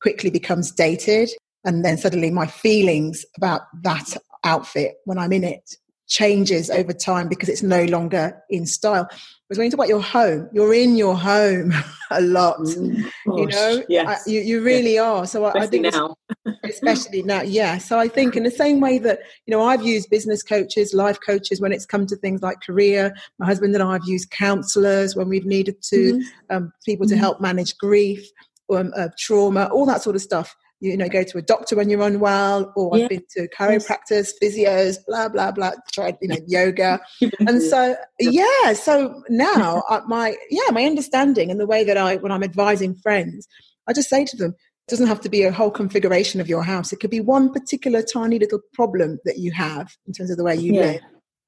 quickly 0.01 0.29
becomes 0.29 0.71
dated, 0.71 1.29
and 1.63 1.85
then 1.85 1.97
suddenly 1.97 2.31
my 2.31 2.47
feelings 2.47 3.25
about 3.37 3.61
that 3.83 4.17
outfit 4.43 4.95
when 5.05 5.17
I'm 5.17 5.33
in 5.33 5.43
it 5.43 5.75
changes 6.11 6.69
over 6.69 6.91
time 6.91 7.29
because 7.29 7.47
it's 7.47 7.63
no 7.63 7.85
longer 7.85 8.43
in 8.49 8.65
style. 8.65 9.07
Because 9.47 9.57
when 9.57 9.65
you 9.65 9.71
talk 9.71 9.79
about 9.79 9.87
your 9.87 10.01
home, 10.01 10.49
you're 10.51 10.73
in 10.73 10.97
your 10.97 11.17
home 11.17 11.73
a 12.11 12.21
lot. 12.21 12.59
Mm, 12.59 13.09
you 13.25 13.47
know, 13.47 13.83
yes. 13.87 14.23
I, 14.27 14.29
you, 14.29 14.41
you 14.41 14.61
really 14.61 14.95
yeah. 14.95 15.09
are. 15.09 15.25
So 15.25 15.45
especially 15.45 15.61
I 15.61 15.67
think 15.67 15.93
now, 15.93 16.15
especially 16.65 17.23
now, 17.23 17.41
yeah. 17.43 17.77
So 17.77 17.97
I 17.97 18.09
think 18.09 18.35
in 18.35 18.43
the 18.43 18.51
same 18.51 18.81
way 18.81 18.97
that 18.99 19.19
you 19.45 19.51
know 19.51 19.63
I've 19.63 19.83
used 19.83 20.09
business 20.09 20.43
coaches, 20.43 20.93
life 20.93 21.17
coaches 21.25 21.61
when 21.61 21.71
it's 21.71 21.85
come 21.85 22.05
to 22.07 22.17
things 22.17 22.41
like 22.41 22.61
career. 22.61 23.13
My 23.39 23.45
husband 23.45 23.73
and 23.73 23.83
I 23.83 23.93
have 23.93 24.05
used 24.05 24.31
counsellors 24.31 25.15
when 25.15 25.29
we've 25.29 25.45
needed 25.45 25.81
to 25.83 26.15
mm-hmm. 26.15 26.55
um, 26.55 26.73
people 26.85 27.07
to 27.07 27.13
mm-hmm. 27.13 27.21
help 27.21 27.39
manage 27.39 27.77
grief, 27.77 28.29
um, 28.73 28.91
uh, 28.97 29.07
trauma, 29.17 29.69
all 29.71 29.85
that 29.85 30.01
sort 30.01 30.17
of 30.17 30.21
stuff 30.21 30.55
you 30.81 30.97
know, 30.97 31.07
go 31.07 31.23
to 31.23 31.37
a 31.37 31.41
doctor 31.43 31.75
when 31.75 31.89
you're 31.89 32.01
unwell, 32.01 32.73
or 32.75 32.97
yeah. 32.97 33.03
I've 33.03 33.09
been 33.09 33.23
to 33.37 33.47
chiropractors, 33.57 34.31
physios, 34.41 34.97
blah 35.07 35.29
blah 35.29 35.51
blah. 35.51 35.71
Tried, 35.93 36.17
you 36.21 36.27
know, 36.27 36.37
yoga, 36.47 36.99
and 37.39 37.61
so 37.61 37.95
yeah. 38.19 38.73
So 38.73 39.23
now 39.29 39.83
my 40.07 40.35
yeah, 40.49 40.71
my 40.71 40.83
understanding 40.83 41.51
and 41.51 41.59
the 41.59 41.67
way 41.67 41.83
that 41.83 41.97
I 41.97 42.15
when 42.17 42.31
I'm 42.31 42.43
advising 42.43 42.95
friends, 42.95 43.47
I 43.87 43.93
just 43.93 44.09
say 44.09 44.25
to 44.25 44.35
them, 44.35 44.51
it 44.51 44.89
doesn't 44.89 45.07
have 45.07 45.21
to 45.21 45.29
be 45.29 45.43
a 45.43 45.51
whole 45.51 45.71
configuration 45.71 46.41
of 46.41 46.49
your 46.49 46.63
house. 46.63 46.91
It 46.91 46.99
could 46.99 47.11
be 47.11 47.21
one 47.21 47.53
particular 47.53 48.01
tiny 48.01 48.39
little 48.39 48.59
problem 48.73 49.19
that 49.25 49.37
you 49.37 49.51
have 49.51 49.95
in 50.07 50.13
terms 50.13 50.31
of 50.31 50.37
the 50.37 50.43
way 50.43 50.55
you 50.55 50.73
yeah. 50.73 50.81
live. 50.81 51.01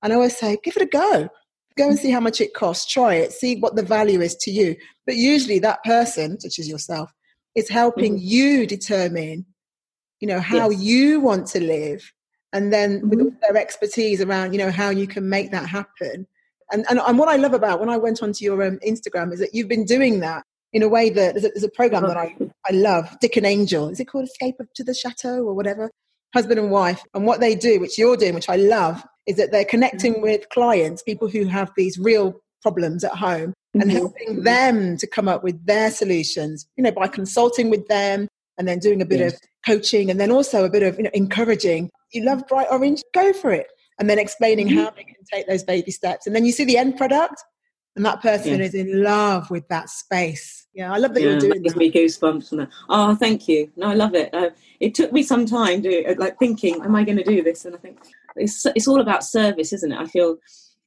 And 0.04 0.14
I 0.14 0.16
always 0.16 0.38
say, 0.38 0.58
give 0.64 0.76
it 0.76 0.84
a 0.84 0.86
go. 0.86 1.30
Go 1.76 1.88
and 1.88 1.98
see 1.98 2.12
how 2.12 2.20
much 2.20 2.40
it 2.40 2.54
costs. 2.54 2.86
Try 2.86 3.16
it. 3.16 3.32
See 3.32 3.56
what 3.60 3.76
the 3.76 3.82
value 3.82 4.22
is 4.22 4.36
to 4.42 4.52
you. 4.52 4.76
But 5.08 5.16
usually, 5.16 5.58
that 5.60 5.84
person, 5.84 6.40
such 6.40 6.60
as 6.60 6.70
yourself, 6.70 7.12
it's 7.56 7.70
helping 7.70 8.16
mm-hmm. 8.16 8.26
you 8.26 8.68
determine, 8.68 9.46
you 10.20 10.28
know, 10.28 10.40
how 10.40 10.70
yes. 10.70 10.82
you 10.82 11.20
want 11.20 11.48
to 11.48 11.60
live. 11.60 12.12
And 12.52 12.72
then 12.72 13.02
mm-hmm. 13.02 13.10
with 13.10 13.42
their 13.42 13.58
expertise 13.58 14.22
around, 14.22 14.54
you 14.54 14.60
know, 14.60 14.72
how 14.72 14.90
you 14.90 15.08
can 15.08 15.28
make 15.28 15.52
that 15.52 15.68
happen. 15.68 16.28
And, 16.72 16.86
and, 16.90 17.00
and 17.00 17.20
what 17.20 17.30
I 17.30 17.36
love 17.36 17.54
about 17.54 17.80
when 17.80 17.90
I 17.90 17.98
went 17.98 18.24
onto 18.24 18.46
your 18.46 18.64
um, 18.64 18.80
Instagram 18.88 19.34
is 19.34 19.40
that 19.40 19.54
you've 19.54 19.68
been 19.68 19.86
doing 19.86 20.20
that 20.22 20.44
in 20.72 20.82
a 20.82 20.90
way 20.90 21.10
that 21.10 21.34
there's 21.34 21.46
a, 21.46 21.50
there's 21.50 21.64
a 21.64 21.70
program 21.70 22.04
that 22.04 22.18
I, 22.18 22.36
I 22.68 22.74
love, 22.74 23.16
Dick 23.20 23.38
and 23.38 23.46
Angel. 23.46 23.90
Is 23.90 24.00
it 24.00 24.06
called 24.06 24.26
Escape 24.26 24.56
to 24.76 24.84
the 24.84 24.94
Chateau 24.94 25.44
or 25.44 25.54
whatever? 25.54 25.92
Husband 26.34 26.60
and 26.60 26.72
wife. 26.72 27.04
And 27.14 27.28
what 27.28 27.40
they 27.40 27.54
do, 27.54 27.80
which 27.80 27.98
you're 28.00 28.18
doing, 28.18 28.34
which 28.34 28.50
I 28.50 28.56
love, 28.56 29.04
is 29.28 29.38
that 29.38 29.52
they're 29.52 29.66
connecting 29.66 30.14
mm-hmm. 30.14 30.24
with 30.24 30.50
clients, 30.50 31.04
people 31.04 31.28
who 31.28 31.46
have 31.46 31.72
these 31.78 32.00
real 32.00 32.42
problems 32.64 33.04
at 33.04 33.14
home, 33.14 33.54
and 33.74 33.84
mm-hmm. 33.84 33.92
helping 33.92 34.44
them 34.44 34.98
to 34.98 35.06
come 35.06 35.28
up 35.28 35.44
with 35.44 35.64
their 35.66 35.92
solutions, 35.92 36.66
you 36.78 36.84
know, 36.84 36.92
by 36.92 37.08
consulting 37.08 37.70
with 37.70 37.88
them 37.88 38.28
and 38.58 38.68
then 38.68 38.80
doing 38.80 39.02
a 39.02 39.06
bit 39.06 39.20
yes. 39.20 39.34
of 39.34 39.40
coaching 39.66 40.10
and 40.10 40.20
then 40.20 40.32
also 40.32 40.64
a 40.64 40.70
bit 40.70 40.84
of 40.84 40.98
you 40.98 41.04
know, 41.04 41.10
encouraging. 41.14 41.90
You 42.12 42.24
love 42.24 42.48
bright 42.48 42.68
orange, 42.72 43.02
go 43.14 43.34
for 43.34 43.52
it. 43.52 43.68
And 44.00 44.10
then 44.10 44.18
explaining 44.18 44.68
mm-hmm. 44.68 44.80
how 44.80 44.90
they 44.90 45.04
can 45.04 45.24
take 45.32 45.48
those 45.48 45.64
baby 45.64 45.92
steps. 45.92 46.26
And 46.26 46.36
then 46.36 46.46
you 46.46 46.52
see 46.52 46.66
the 46.66 46.78
end 46.78 46.98
product, 46.98 47.44
and 47.96 48.04
that 48.06 48.22
person 48.22 48.60
yes. 48.60 48.70
is 48.70 48.74
in 48.74 49.04
love 49.04 49.52
with 49.52 49.68
that 49.68 49.88
space. 49.88 50.66
Yeah, 50.74 50.92
I 50.92 50.98
love 50.98 51.14
that 51.14 51.22
yeah, 51.22 51.30
you're 51.30 51.40
doing 51.40 51.62
that. 51.62 51.64
Gives 51.64 51.76
me 51.76 51.92
goosebumps. 51.92 52.52
And 52.52 52.62
that. 52.62 52.70
Oh, 52.90 53.16
thank 53.16 53.48
you. 53.48 53.72
No, 53.76 53.88
I 53.88 53.94
love 53.94 54.16
it. 54.16 54.34
Uh, 54.34 54.50
it 54.80 54.96
took 54.96 55.12
me 55.14 55.22
some 55.22 55.46
time 55.46 55.84
to 55.84 56.06
uh, 56.06 56.16
like 56.18 56.40
thinking, 56.40 56.82
am 56.84 56.96
I 56.96 57.04
going 57.04 57.18
to 57.18 57.24
do 57.24 57.44
this? 57.44 57.66
And 57.66 57.76
I 57.76 57.78
think 57.78 58.00
it's 58.36 58.66
it's 58.66 58.88
all 58.88 59.00
about 59.00 59.24
service, 59.24 59.72
isn't 59.74 59.92
it? 59.92 60.00
I 60.00 60.08
feel 60.08 60.38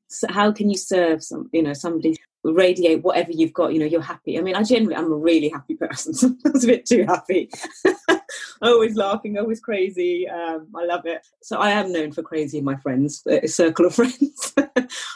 so 0.09 0.27
how 0.31 0.53
can 0.53 0.71
you 0.71 0.77
serve 0.77 1.23
some 1.23 1.49
you 1.53 1.63
know 1.63 1.73
somebody 1.73 2.17
radiate 2.45 3.03
whatever 3.03 3.33
you've 3.33 3.53
got 3.53 3.73
you 3.73 3.81
know 3.81 3.87
you're 3.87 4.01
happy. 4.01 4.39
I 4.39 4.43
mean 4.43 4.55
i 4.55 4.63
generally 4.63 4.95
i'm 4.95 5.13
a 5.13 5.17
really 5.17 5.49
happy 5.49 5.75
person 5.75 6.15
sometimes 6.15 6.65
a 6.65 6.67
bit 6.67 6.87
too 6.87 7.05
happy. 7.05 7.51
Always 8.63 8.97
laughing 8.97 9.39
always 9.39 9.61
crazy 9.61 10.29
um, 10.29 10.69
i 10.75 10.85
love 10.85 11.07
it. 11.07 11.27
So 11.43 11.59
i 11.59 11.71
am 11.71 11.93
known 11.93 12.13
for 12.13 12.23
crazy 12.23 12.59
in 12.59 12.65
my 12.65 12.77
friends 12.77 13.23
a 13.29 13.47
circle 13.47 13.87
of 13.87 13.95
friends. 13.97 14.55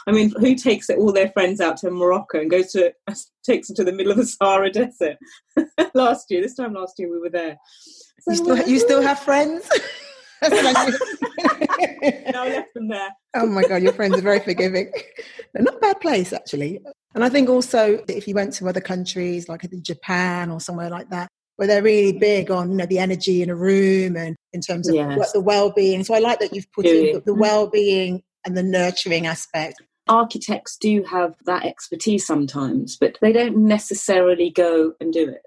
I 0.07 0.11
mean 0.11 0.33
who 0.37 0.55
takes 0.55 0.89
all 0.89 1.11
their 1.11 1.29
friends 1.29 1.61
out 1.61 1.77
to 1.77 1.91
morocco 1.91 2.39
and 2.39 2.51
goes 2.51 2.71
to 2.73 2.93
takes 3.43 3.67
them 3.67 3.75
to 3.77 3.83
the 3.83 3.93
middle 3.93 4.11
of 4.11 4.17
the 4.17 4.25
sahara 4.25 4.71
desert? 4.71 5.17
Last 5.93 6.29
year 6.29 6.41
this 6.41 6.55
time 6.55 6.73
last 6.73 6.99
year 6.99 7.11
we 7.11 7.19
were 7.19 7.29
there. 7.29 7.57
So, 8.21 8.31
you, 8.31 8.37
still, 8.37 8.67
you 8.67 8.79
still 8.79 9.01
have 9.01 9.19
friends 9.19 9.67
no, 10.49 10.49
left 12.45 12.73
them 12.73 12.87
there. 12.87 13.09
oh 13.35 13.45
my 13.45 13.61
god, 13.63 13.83
your 13.83 13.93
friends 13.93 14.17
are 14.17 14.21
very 14.21 14.39
forgiving. 14.39 14.91
They're 15.53 15.63
not 15.63 15.75
a 15.75 15.79
bad 15.79 16.01
place 16.01 16.33
actually. 16.33 16.79
And 17.13 17.23
I 17.23 17.29
think 17.29 17.49
also 17.49 18.03
if 18.07 18.27
you 18.27 18.33
went 18.33 18.53
to 18.53 18.67
other 18.67 18.81
countries 18.81 19.47
like 19.47 19.63
in 19.63 19.83
Japan 19.83 20.49
or 20.49 20.59
somewhere 20.59 20.89
like 20.89 21.09
that, 21.09 21.27
where 21.57 21.67
they're 21.67 21.83
really 21.83 22.17
big 22.17 22.49
on 22.49 22.71
you 22.71 22.77
know 22.77 22.87
the 22.87 22.97
energy 22.97 23.43
in 23.43 23.49
a 23.49 23.55
room 23.55 24.17
and 24.17 24.35
in 24.51 24.61
terms 24.61 24.89
of 24.89 24.95
yes. 24.95 25.31
the 25.31 25.41
well-being. 25.41 26.03
So 26.03 26.15
I 26.15 26.19
like 26.19 26.39
that 26.39 26.55
you've 26.55 26.71
put 26.73 26.85
in 26.85 27.13
the, 27.13 27.19
the 27.27 27.35
well-being 27.35 28.23
and 28.45 28.57
the 28.57 28.63
nurturing 28.63 29.27
aspect. 29.27 29.75
Architects 30.07 30.75
do 30.77 31.03
have 31.03 31.35
that 31.45 31.63
expertise 31.63 32.25
sometimes, 32.25 32.97
but 32.99 33.17
they 33.21 33.31
don't 33.31 33.57
necessarily 33.57 34.49
go 34.49 34.93
and 34.99 35.13
do 35.13 35.29
it 35.29 35.41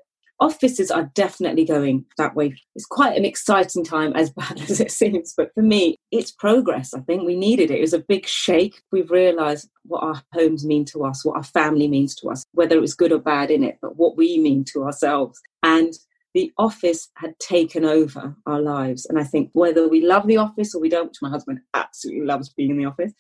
offices 0.45 0.91
are 0.91 1.11
definitely 1.15 1.65
going 1.65 2.05
that 2.19 2.37
way. 2.37 2.55
It's 2.75 2.85
quite 2.85 3.17
an 3.17 3.25
exciting 3.25 3.83
time, 3.83 4.13
as 4.15 4.31
bad 4.39 4.61
as 4.61 4.79
it 4.79 4.91
seems, 4.91 5.33
but 5.37 5.51
for 5.55 5.63
me, 5.63 5.97
it's 6.11 6.31
progress. 6.31 6.93
I 6.93 7.01
think 7.01 7.25
we 7.25 7.37
needed 7.37 7.71
it. 7.71 7.79
It 7.79 7.81
was 7.81 7.95
a 7.95 7.99
big 7.99 8.27
shake. 8.27 8.83
We've 8.93 9.11
realised 9.11 9.69
what 9.85 10.03
our 10.03 10.23
homes 10.35 10.65
mean 10.65 10.85
to 10.87 11.05
us, 11.05 11.25
what 11.25 11.37
our 11.37 11.43
family 11.43 11.89
means 11.89 12.15
to 12.17 12.29
us, 12.29 12.45
whether 12.53 12.77
it 12.77 12.81
was 12.81 12.95
good 12.95 13.13
or 13.13 13.19
bad 13.19 13.51
in 13.51 13.65
it, 13.65 13.79
but 13.81 13.97
what 13.97 14.17
we 14.17 14.39
mean 14.39 14.65
to 14.73 14.85
ourselves. 14.85 15.41
And 15.63 15.95
the 16.35 16.53
office 16.59 17.09
had 17.17 17.39
taken 17.39 17.85
over 17.85 18.35
our 18.47 18.61
lives. 18.61 19.07
And 19.07 19.19
I 19.19 19.25
think 19.25 19.51
whether 19.53 19.89
we 19.89 20.05
love 20.05 20.27
the 20.27 20.37
office 20.37 20.75
or 20.75 20.81
we 20.81 20.89
don't, 20.89 21.07
which 21.07 21.23
my 21.23 21.31
husband 21.31 21.61
absolutely 21.73 22.27
loves 22.27 22.51
being 22.51 22.71
in 22.71 22.79
the 22.79 22.87
office, 22.87 23.13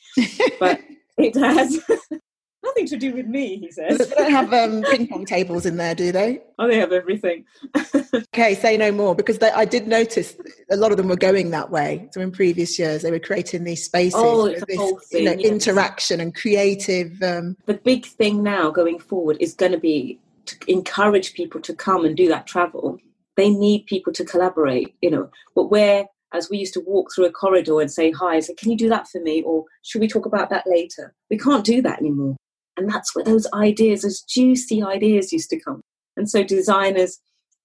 but 0.59 0.81
it 1.17 1.37
has 1.37 1.81
Nothing 2.65 2.87
to 2.87 2.97
do 2.97 3.13
with 3.13 3.27
me, 3.27 3.59
he 3.59 3.71
says. 3.71 3.99
They 3.99 4.15
don't 4.15 4.31
have 4.31 4.53
um, 4.55 4.83
ping 4.85 5.07
pong 5.07 5.27
tables 5.27 5.67
in 5.67 5.77
there, 5.77 5.95
do 5.95 6.11
they? 6.11 6.41
Oh, 6.59 6.67
they 6.67 6.79
have 6.79 6.93
everything. 6.93 7.45
okay, 8.15 8.55
say 8.55 8.79
no 8.79 8.91
more 8.91 9.15
because 9.15 9.39
they, 9.39 9.51
I 9.51 9.67
did 9.67 9.87
notice 9.87 10.35
a 10.71 10.77
lot 10.77 10.91
of 10.91 10.97
them 10.97 11.09
were 11.09 11.17
going 11.17 11.51
that 11.51 11.71
way. 11.71 12.09
So 12.13 12.23
in 12.23 12.31
previous 12.31 12.79
years, 12.79 13.03
they 13.03 13.11
were 13.11 13.19
creating 13.19 13.65
these 13.65 13.85
spaces, 13.85 14.15
oh, 14.17 14.47
it's 14.47 14.65
this, 14.67 14.79
whole 14.79 14.99
thing, 15.11 15.25
you 15.25 15.31
know, 15.31 15.37
yes. 15.39 15.51
interaction 15.51 16.21
and 16.21 16.35
creative. 16.35 17.23
Um... 17.23 17.57
The 17.67 17.75
big 17.75 18.07
thing 18.07 18.43
now 18.43 18.71
going 18.71 18.99
forward 18.99 19.37
is 19.41 19.53
going 19.55 19.73
to 19.73 19.79
be 19.79 20.19
to 20.47 20.57
encourage 20.67 21.35
people 21.35 21.61
to 21.61 21.75
come 21.75 22.05
and 22.05 22.17
do 22.17 22.29
that 22.29 22.47
travel. 22.47 22.99
They 23.37 23.51
need 23.51 23.87
people 23.87 24.13
to 24.15 24.25
collaborate, 24.25 24.95
you 25.03 25.11
know. 25.11 25.29
But 25.55 25.65
where 25.65 26.07
as 26.33 26.51
we 26.51 26.59
used 26.59 26.75
to 26.75 26.81
walk 26.81 27.11
through 27.15 27.27
a 27.27 27.33
corridor 27.33 27.81
and 27.81 27.91
say 27.91 28.11
hi, 28.11 28.41
say, 28.41 28.55
can 28.55 28.71
you 28.71 28.77
do 28.77 28.89
that 28.89 29.07
for 29.09 29.21
me? 29.21 29.43
Or 29.43 29.65
should 29.83 30.01
we 30.01 30.09
talk 30.09 30.27
about 30.27 30.51
that 30.51 30.67
later? 30.67 31.15
We 31.31 31.39
can't 31.39 31.65
do 31.65 31.81
that 31.83 32.01
anymore. 32.01 32.37
And 32.77 32.89
that's 32.89 33.15
where 33.15 33.25
those 33.25 33.47
ideas, 33.55 34.03
those 34.03 34.23
juicy 34.23 34.83
ideas 34.83 35.33
used 35.33 35.51
to 35.51 35.61
come. 35.61 35.83
And 36.17 36.29
so 36.29 36.43
designers 36.43 37.21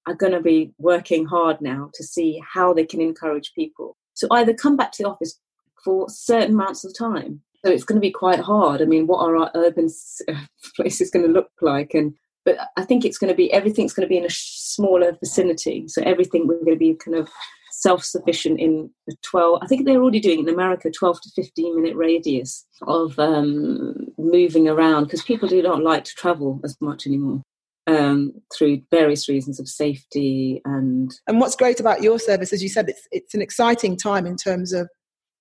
are 0.07 0.15
going 0.15 0.33
to 0.33 0.41
be 0.41 0.71
working 0.77 1.25
hard 1.25 1.61
now 1.61 1.89
to 1.93 2.03
see 2.03 2.41
how 2.53 2.73
they 2.73 2.85
can 2.85 3.01
encourage 3.01 3.53
people 3.53 3.95
to 4.17 4.27
either 4.31 4.53
come 4.53 4.75
back 4.75 4.91
to 4.93 5.03
the 5.03 5.09
office 5.09 5.39
for 5.83 6.09
certain 6.09 6.55
amounts 6.55 6.83
of 6.83 6.97
time. 6.97 7.41
So 7.63 7.71
it's 7.71 7.83
going 7.83 7.97
to 7.97 8.05
be 8.05 8.11
quite 8.11 8.39
hard. 8.39 8.81
I 8.81 8.85
mean, 8.85 9.07
what 9.07 9.19
are 9.19 9.35
our 9.35 9.51
urban 9.55 9.89
places 10.75 11.11
going 11.11 11.25
to 11.25 11.31
look 11.31 11.49
like? 11.61 11.93
And 11.93 12.13
but 12.45 12.57
I 12.77 12.83
think 12.85 13.03
it's 13.03 13.17
going 13.17 13.29
to 13.29 13.35
be 13.35 13.51
everything's 13.51 13.93
going 13.93 14.07
to 14.07 14.09
be 14.09 14.17
in 14.17 14.25
a 14.25 14.29
smaller 14.29 15.15
vicinity. 15.19 15.87
So 15.87 16.01
everything 16.03 16.47
we're 16.47 16.63
going 16.63 16.71
to 16.71 16.77
be 16.77 16.95
kind 16.95 17.17
of 17.17 17.29
self-sufficient 17.71 18.59
in 18.59 18.89
12 19.23 19.59
i 19.61 19.67
think 19.67 19.85
they're 19.85 20.01
already 20.01 20.19
doing 20.19 20.39
in 20.39 20.49
america 20.49 20.89
12 20.89 21.21
to 21.21 21.29
15 21.35 21.75
minute 21.75 21.95
radius 21.95 22.65
of 22.87 23.17
um, 23.19 23.95
moving 24.17 24.67
around 24.67 25.05
because 25.05 25.23
people 25.23 25.47
do 25.47 25.61
not 25.61 25.83
like 25.83 26.03
to 26.03 26.15
travel 26.15 26.59
as 26.63 26.75
much 26.81 27.05
anymore 27.05 27.41
um, 27.87 28.33
through 28.55 28.81
various 28.91 29.27
reasons 29.27 29.59
of 29.59 29.67
safety 29.67 30.61
and 30.65 31.11
and 31.27 31.39
what's 31.39 31.55
great 31.55 31.79
about 31.79 32.03
your 32.03 32.19
service 32.19 32.53
as 32.53 32.61
you 32.61 32.69
said 32.69 32.87
it's 32.87 33.07
it's 33.11 33.33
an 33.33 33.41
exciting 33.41 33.97
time 33.97 34.25
in 34.25 34.35
terms 34.35 34.73
of 34.73 34.87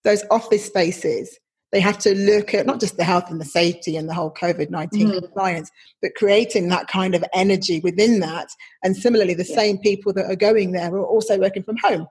those 0.04 0.24
office 0.30 0.64
spaces 0.64 1.38
they 1.72 1.80
have 1.80 1.98
to 1.98 2.14
look 2.14 2.54
at 2.54 2.66
not 2.66 2.80
just 2.80 2.96
the 2.96 3.04
health 3.04 3.30
and 3.30 3.40
the 3.40 3.44
safety 3.44 3.96
and 3.96 4.08
the 4.08 4.14
whole 4.14 4.32
COVID 4.32 4.70
19 4.70 5.08
mm. 5.08 5.18
compliance, 5.20 5.70
but 6.00 6.14
creating 6.16 6.68
that 6.68 6.88
kind 6.88 7.14
of 7.14 7.24
energy 7.34 7.80
within 7.80 8.20
that. 8.20 8.48
And 8.82 8.96
similarly, 8.96 9.34
the 9.34 9.44
yeah. 9.44 9.56
same 9.56 9.78
people 9.78 10.12
that 10.14 10.30
are 10.30 10.36
going 10.36 10.72
there 10.72 10.94
are 10.94 11.04
also 11.04 11.38
working 11.38 11.62
from 11.62 11.76
home 11.76 12.06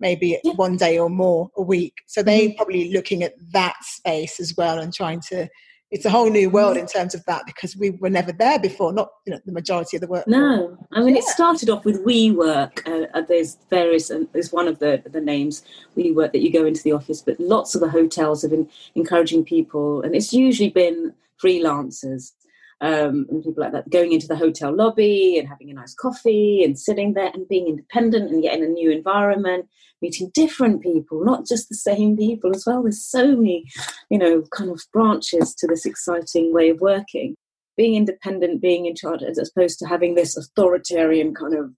maybe 0.00 0.40
yeah. 0.42 0.52
one 0.54 0.76
day 0.76 0.98
or 0.98 1.10
more 1.10 1.50
a 1.56 1.62
week. 1.62 1.94
So 2.06 2.22
they're 2.22 2.48
mm-hmm. 2.48 2.56
probably 2.56 2.90
looking 2.90 3.22
at 3.22 3.34
that 3.52 3.76
space 3.82 4.40
as 4.40 4.54
well 4.56 4.78
and 4.78 4.92
trying 4.92 5.20
to. 5.28 5.48
It's 5.90 6.04
a 6.04 6.10
whole 6.10 6.30
new 6.30 6.48
world 6.50 6.76
mm-hmm. 6.76 6.82
in 6.82 6.86
terms 6.86 7.14
of 7.14 7.24
that 7.24 7.42
because 7.46 7.76
we 7.76 7.90
were 7.90 8.10
never 8.10 8.32
there 8.32 8.58
before. 8.58 8.92
Not 8.92 9.10
you 9.26 9.32
know, 9.32 9.40
the 9.44 9.52
majority 9.52 9.96
of 9.96 10.00
the 10.00 10.06
work. 10.06 10.26
No, 10.28 10.76
I 10.92 11.00
mean 11.00 11.14
yeah. 11.14 11.22
it 11.22 11.24
started 11.24 11.68
off 11.68 11.84
with 11.84 12.04
WeWork. 12.04 12.86
Uh, 12.86 13.06
uh, 13.12 13.22
there's 13.22 13.58
various. 13.70 14.10
and 14.10 14.28
there's 14.32 14.52
one 14.52 14.68
of 14.68 14.78
the 14.78 15.02
the 15.10 15.20
names 15.20 15.64
WeWork 15.96 16.32
that 16.32 16.40
you 16.40 16.52
go 16.52 16.64
into 16.64 16.82
the 16.82 16.92
office, 16.92 17.22
but 17.22 17.40
lots 17.40 17.74
of 17.74 17.80
the 17.80 17.90
hotels 17.90 18.42
have 18.42 18.52
been 18.52 18.68
encouraging 18.94 19.44
people, 19.44 20.02
and 20.02 20.14
it's 20.14 20.32
usually 20.32 20.70
been 20.70 21.12
freelancers 21.42 22.32
um, 22.80 23.26
and 23.28 23.44
people 23.44 23.62
like 23.62 23.72
that 23.72 23.90
going 23.90 24.12
into 24.12 24.26
the 24.26 24.36
hotel 24.36 24.74
lobby 24.74 25.38
and 25.38 25.48
having 25.48 25.70
a 25.70 25.74
nice 25.74 25.94
coffee 25.94 26.64
and 26.64 26.78
sitting 26.78 27.12
there 27.12 27.30
and 27.34 27.48
being 27.48 27.68
independent 27.68 28.30
and 28.30 28.42
yet 28.42 28.54
in 28.54 28.64
a 28.64 28.68
new 28.68 28.90
environment, 28.90 29.66
meeting 30.00 30.30
different 30.32 30.82
people, 30.82 31.24
not 31.24 31.46
just 31.46 31.68
the 31.68 31.74
same 31.74 32.16
people 32.16 32.54
as 32.54 32.64
well. 32.66 32.82
There's 32.82 33.04
so 33.04 33.36
many, 33.36 33.66
you 34.08 34.18
know, 34.18 34.42
kind 34.50 34.70
of 34.70 34.80
branches 34.92 35.54
to 35.56 35.66
this 35.66 35.84
exciting 35.84 36.52
way 36.54 36.70
of 36.70 36.80
working. 36.80 37.36
Being 37.76 37.94
independent, 37.94 38.60
being 38.60 38.86
in 38.86 38.94
charge, 38.94 39.22
as 39.22 39.38
opposed 39.38 39.78
to 39.78 39.86
having 39.86 40.14
this 40.14 40.36
authoritarian 40.36 41.34
kind 41.34 41.54
of 41.54 41.72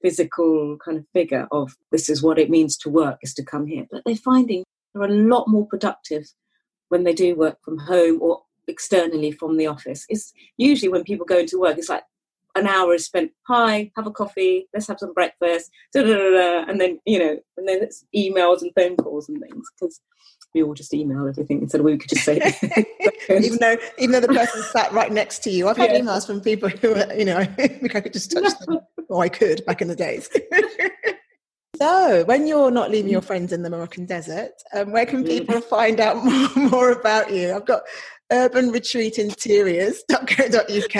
physical 0.00 0.76
kind 0.84 0.98
of 0.98 1.06
figure 1.14 1.48
of 1.50 1.74
this 1.90 2.08
is 2.10 2.22
what 2.22 2.38
it 2.38 2.50
means 2.50 2.76
to 2.76 2.90
work 2.90 3.18
is 3.22 3.32
to 3.34 3.44
come 3.44 3.66
here. 3.66 3.86
But 3.90 4.02
they're 4.04 4.16
finding 4.16 4.64
they're 4.94 5.02
a 5.02 5.08
lot 5.08 5.48
more 5.48 5.66
productive 5.66 6.26
when 6.88 7.04
they 7.04 7.14
do 7.14 7.34
work 7.34 7.58
from 7.64 7.78
home 7.78 8.20
or 8.22 8.42
externally 8.68 9.32
from 9.32 9.56
the 9.56 9.66
office. 9.66 10.04
It's 10.08 10.32
usually 10.56 10.90
when 10.90 11.04
people 11.04 11.26
go 11.26 11.38
into 11.38 11.60
work, 11.60 11.78
it's 11.78 11.88
like 11.88 12.04
an 12.56 12.66
hour 12.66 12.94
is 12.94 13.04
spent, 13.04 13.32
hi, 13.48 13.90
have 13.96 14.06
a 14.06 14.10
coffee, 14.10 14.68
let's 14.72 14.86
have 14.86 14.98
some 15.00 15.12
breakfast, 15.12 15.70
and 15.94 16.80
then, 16.80 17.00
you 17.04 17.18
know, 17.18 17.38
and 17.56 17.68
then 17.68 17.82
it's 17.82 18.04
emails 18.14 18.62
and 18.62 18.72
phone 18.76 18.96
calls 18.96 19.28
and 19.28 19.40
things 19.40 19.68
because 19.78 20.00
we 20.54 20.62
all 20.62 20.74
just 20.74 20.94
email 20.94 21.26
everything 21.26 21.62
instead 21.62 21.80
of 21.80 21.84
we 21.84 21.98
could 21.98 22.08
just 22.08 22.24
say 22.24 22.36
even 23.30 23.58
though 23.58 23.76
even 23.98 24.12
though 24.12 24.20
the 24.20 24.28
person 24.28 24.62
sat 24.62 24.92
right 24.92 25.12
next 25.12 25.40
to 25.40 25.50
you. 25.50 25.68
I've 25.68 25.76
had 25.76 25.90
yeah. 25.90 26.00
emails 26.00 26.26
from 26.26 26.40
people 26.40 26.68
who 26.68 26.94
are, 26.94 27.12
you 27.14 27.24
know 27.24 27.38
i 27.58 28.00
could 28.00 28.12
just 28.12 28.30
touch 28.30 28.56
them 28.60 28.78
or 29.08 29.22
i 29.22 29.28
could 29.28 29.64
back 29.66 29.82
in 29.82 29.88
the 29.88 29.96
days. 29.96 30.30
So 31.76 32.24
when 32.26 32.46
you're 32.46 32.70
not 32.70 32.92
leaving 32.92 33.10
your 33.10 33.20
friends 33.20 33.52
in 33.52 33.62
the 33.64 33.70
moroccan 33.70 34.06
desert 34.06 34.52
um, 34.74 34.92
where 34.92 35.04
can 35.04 35.24
people 35.24 35.60
find 35.60 35.98
out 35.98 36.24
more, 36.24 36.68
more 36.70 36.92
about 36.92 37.32
you? 37.32 37.52
I've 37.52 37.66
got 37.66 37.82
urban 38.32 38.70
retreat 38.70 39.18
interiors.co.uk. 39.18 40.96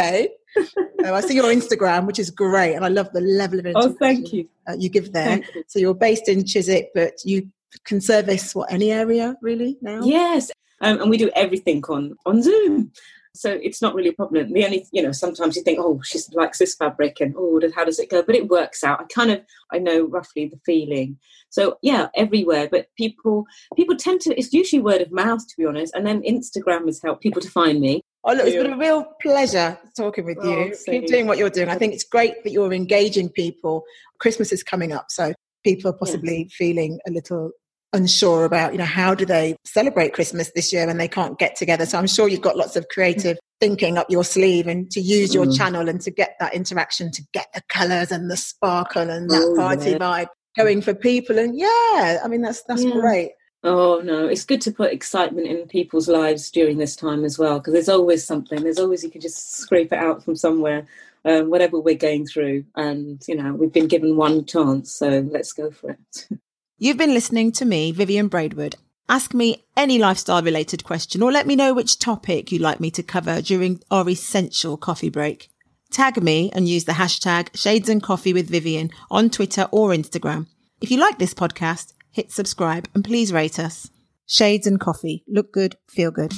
uh, 1.05 1.13
I 1.13 1.21
see 1.21 1.35
your 1.35 1.53
Instagram, 1.53 2.07
which 2.07 2.19
is 2.19 2.31
great, 2.31 2.75
and 2.75 2.85
I 2.85 2.89
love 2.89 3.11
the 3.13 3.21
level 3.21 3.59
of 3.61 3.73
oh, 3.75 3.97
thank 3.99 4.33
you. 4.33 4.49
Uh, 4.69 4.75
you 4.79 4.89
give 4.89 5.13
there. 5.13 5.39
You. 5.39 5.65
So 5.67 5.79
you're 5.79 5.95
based 5.95 6.29
in 6.29 6.45
Chiswick, 6.45 6.91
but 6.95 7.15
you 7.25 7.49
can 7.85 8.01
service 8.01 8.55
what 8.55 8.73
any 8.73 8.93
area 8.93 9.37
really 9.43 9.77
now. 9.81 10.03
Yes, 10.03 10.51
um, 10.81 11.01
and 11.01 11.11
we 11.11 11.17
do 11.17 11.31
everything 11.35 11.83
on 11.89 12.15
on 12.25 12.43
Zoom. 12.43 12.93
So 13.35 13.59
it's 13.63 13.83
not 13.83 13.95
really 13.95 14.11
a 14.11 14.15
problem. 14.15 14.53
The 14.53 14.65
only, 14.65 14.87
you 14.93 15.03
know, 15.03 15.13
sometimes 15.13 15.57
you 15.57 15.63
think, 15.63 15.79
oh, 15.81 16.01
she 16.05 16.21
likes 16.33 16.59
this 16.59 16.77
fabric 16.77 17.21
and 17.21 17.35
oh, 17.37 17.61
how 17.75 17.85
does 17.85 17.99
it 17.99 18.09
go? 18.11 18.23
But 18.23 18.37
it 18.37 18.49
works 18.49 18.85
out. 18.85 19.01
I 19.01 19.05
kind 19.13 19.33
of, 19.33 19.41
I 19.73 19.79
know 19.79 20.07
roughly 20.07 20.47
the 20.47 20.61
feeling. 20.65 21.19
So 21.51 21.79
yeah, 21.83 22.09
everywhere. 22.15 22.69
But 22.71 22.89
people, 22.97 23.45
people 23.77 23.97
tend 23.97 24.21
to, 24.23 24.39
it's 24.39 24.53
usually 24.53 24.83
word 24.83 25.01
of 25.01 25.11
mouth, 25.11 25.47
to 25.47 25.55
be 25.59 25.67
honest. 25.67 25.95
And 25.95 26.07
then 26.07 26.23
Instagram 26.23 26.87
has 26.87 27.03
helped 27.03 27.23
people 27.23 27.43
to 27.43 27.51
find 27.51 27.81
me. 27.81 28.03
Oh, 28.23 28.33
look, 28.33 28.47
it's 28.47 28.57
been 28.57 28.73
a 28.73 28.79
real 28.79 29.05
pleasure 29.21 29.79
talking 29.97 30.25
with 30.25 30.39
you. 30.43 30.73
Oh, 30.73 30.91
Keep 30.91 31.07
doing 31.07 31.27
what 31.27 31.37
you're 31.37 31.51
doing. 31.51 31.69
I 31.69 31.77
think 31.77 31.93
it's 31.93 32.05
great 32.05 32.43
that 32.45 32.53
you're 32.53 32.73
engaging 32.73 33.29
people. 33.29 33.85
Christmas 34.19 34.51
is 34.51 34.63
coming 34.63 34.93
up, 34.93 35.11
so 35.11 35.35
people 35.63 35.91
are 35.91 35.95
possibly 35.95 36.45
yes. 36.45 36.55
feeling 36.55 37.01
a 37.07 37.11
little 37.11 37.51
unsure 37.95 38.45
about, 38.45 38.73
you 38.73 38.79
know, 38.79 38.85
how 38.85 39.15
do 39.15 39.25
they 39.25 39.57
celebrate 39.65 40.13
Christmas 40.13 40.51
this 40.55 40.73
year 40.73 40.87
when 40.87 40.99
they 40.99 41.09
can't 41.09 41.39
get 41.39 41.57
together. 41.57 41.87
So 41.87 41.97
I'm 41.97 42.09
sure 42.09 42.29
you've 42.29 42.41
got 42.41 42.57
lots 42.57 42.77
of 42.77 42.89
creative 42.89 43.39
thinking 43.61 43.97
up 43.97 44.11
your 44.11 44.25
sleeve 44.25 44.67
and 44.67 44.91
to 44.91 45.01
use 45.01 45.33
your 45.33 45.47
mm. 45.47 45.57
channel 45.57 45.89
and 45.89 46.01
to 46.03 46.11
get 46.11 46.37
that 46.41 46.55
interaction, 46.55 47.11
to 47.13 47.23
get 47.33 47.47
the 47.55 47.63
colours 47.69 48.11
and 48.11 48.31
the 48.31 48.37
sparkle 48.37 49.09
and 49.09 49.31
that 49.31 49.43
oh, 49.43 49.57
party 49.57 49.93
yeah. 49.93 49.99
vibe 49.99 50.27
going 50.57 50.83
for 50.83 50.93
people. 50.93 51.39
And 51.39 51.57
yeah, 51.57 52.19
I 52.23 52.29
mean, 52.29 52.43
that's, 52.43 52.63
that's 52.65 52.85
yeah. 52.85 52.93
great. 52.93 53.31
Oh 53.67 54.03
no, 54.05 54.27
it's 54.27 54.45
good 54.45 54.61
to 54.63 54.73
put 54.73 54.93
excitement 54.93 55.47
in 55.47 55.67
people's 55.67 56.07
lives 56.07 56.51
during 56.51 56.77
this 56.77 56.95
time 56.95 57.25
as 57.25 57.39
well, 57.39 57.59
because 57.59 57.73
there's 57.73 57.89
always 57.89 58.23
something. 58.23 58.63
There's 58.63 58.79
always 58.79 59.03
you 59.03 59.11
can 59.11 59.23
just 59.23 59.57
scrape 59.57 59.91
it 59.91 59.99
out 59.99 60.23
from 60.23 60.37
somewhere, 60.37 60.87
um, 61.25 61.49
whatever 61.49 61.81
we're 61.81 61.95
going 61.95 62.27
through, 62.27 62.67
and 62.77 63.25
you 63.27 63.35
know 63.35 63.55
we've 63.55 63.73
been 63.73 63.89
given 63.89 64.19
one 64.19 64.45
chance, 64.45 64.95
so 64.95 65.27
let's 65.31 65.55
go 65.55 65.71
for 65.71 65.93
it. 65.93 66.29
You've 66.85 66.99
been 66.99 67.15
listening 67.15 67.51
to 67.53 67.65
me, 67.65 67.93
Vivian 67.93 68.29
Braidwood. 68.29 68.77
Ask 69.09 69.33
me 69.33 69.65
any 69.75 69.99
lifestyle 69.99 70.43
related 70.43 70.85
question 70.85 71.23
or 71.23 71.33
let 71.33 71.47
me 71.47 71.57
know 71.57 71.73
which 71.73 71.99
topic 71.99 72.53
you'd 72.53 72.61
like 72.61 72.79
me 72.79 72.91
to 72.91 73.03
cover 73.03 73.41
during 73.41 73.83
our 73.91 74.07
essential 74.07 74.77
coffee 74.77 75.09
break. 75.09 75.49
Tag 75.91 76.23
me 76.23 76.51
and 76.53 76.69
use 76.69 76.85
the 76.85 76.93
hashtag 76.93 77.49
Shades 77.57 77.89
and 77.89 78.03
Coffee 78.03 78.35
with 78.35 78.51
Vivian 78.51 78.91
on 79.11 79.31
Twitter 79.31 79.67
or 79.73 79.93
Instagram. 79.93 80.47
If 80.83 80.91
you 80.91 80.99
like 80.99 81.19
this 81.19 81.33
podcast, 81.33 81.95
hit 82.11 82.31
subscribe 82.31 82.87
and 82.95 83.03
please 83.03 83.33
rate 83.33 83.59
us. 83.59 83.89
Shades 84.27 84.67
and 84.67 84.79
Coffee. 84.79 85.25
Look 85.27 85.55
good, 85.55 85.79
feel 85.89 86.11
good. 86.11 86.35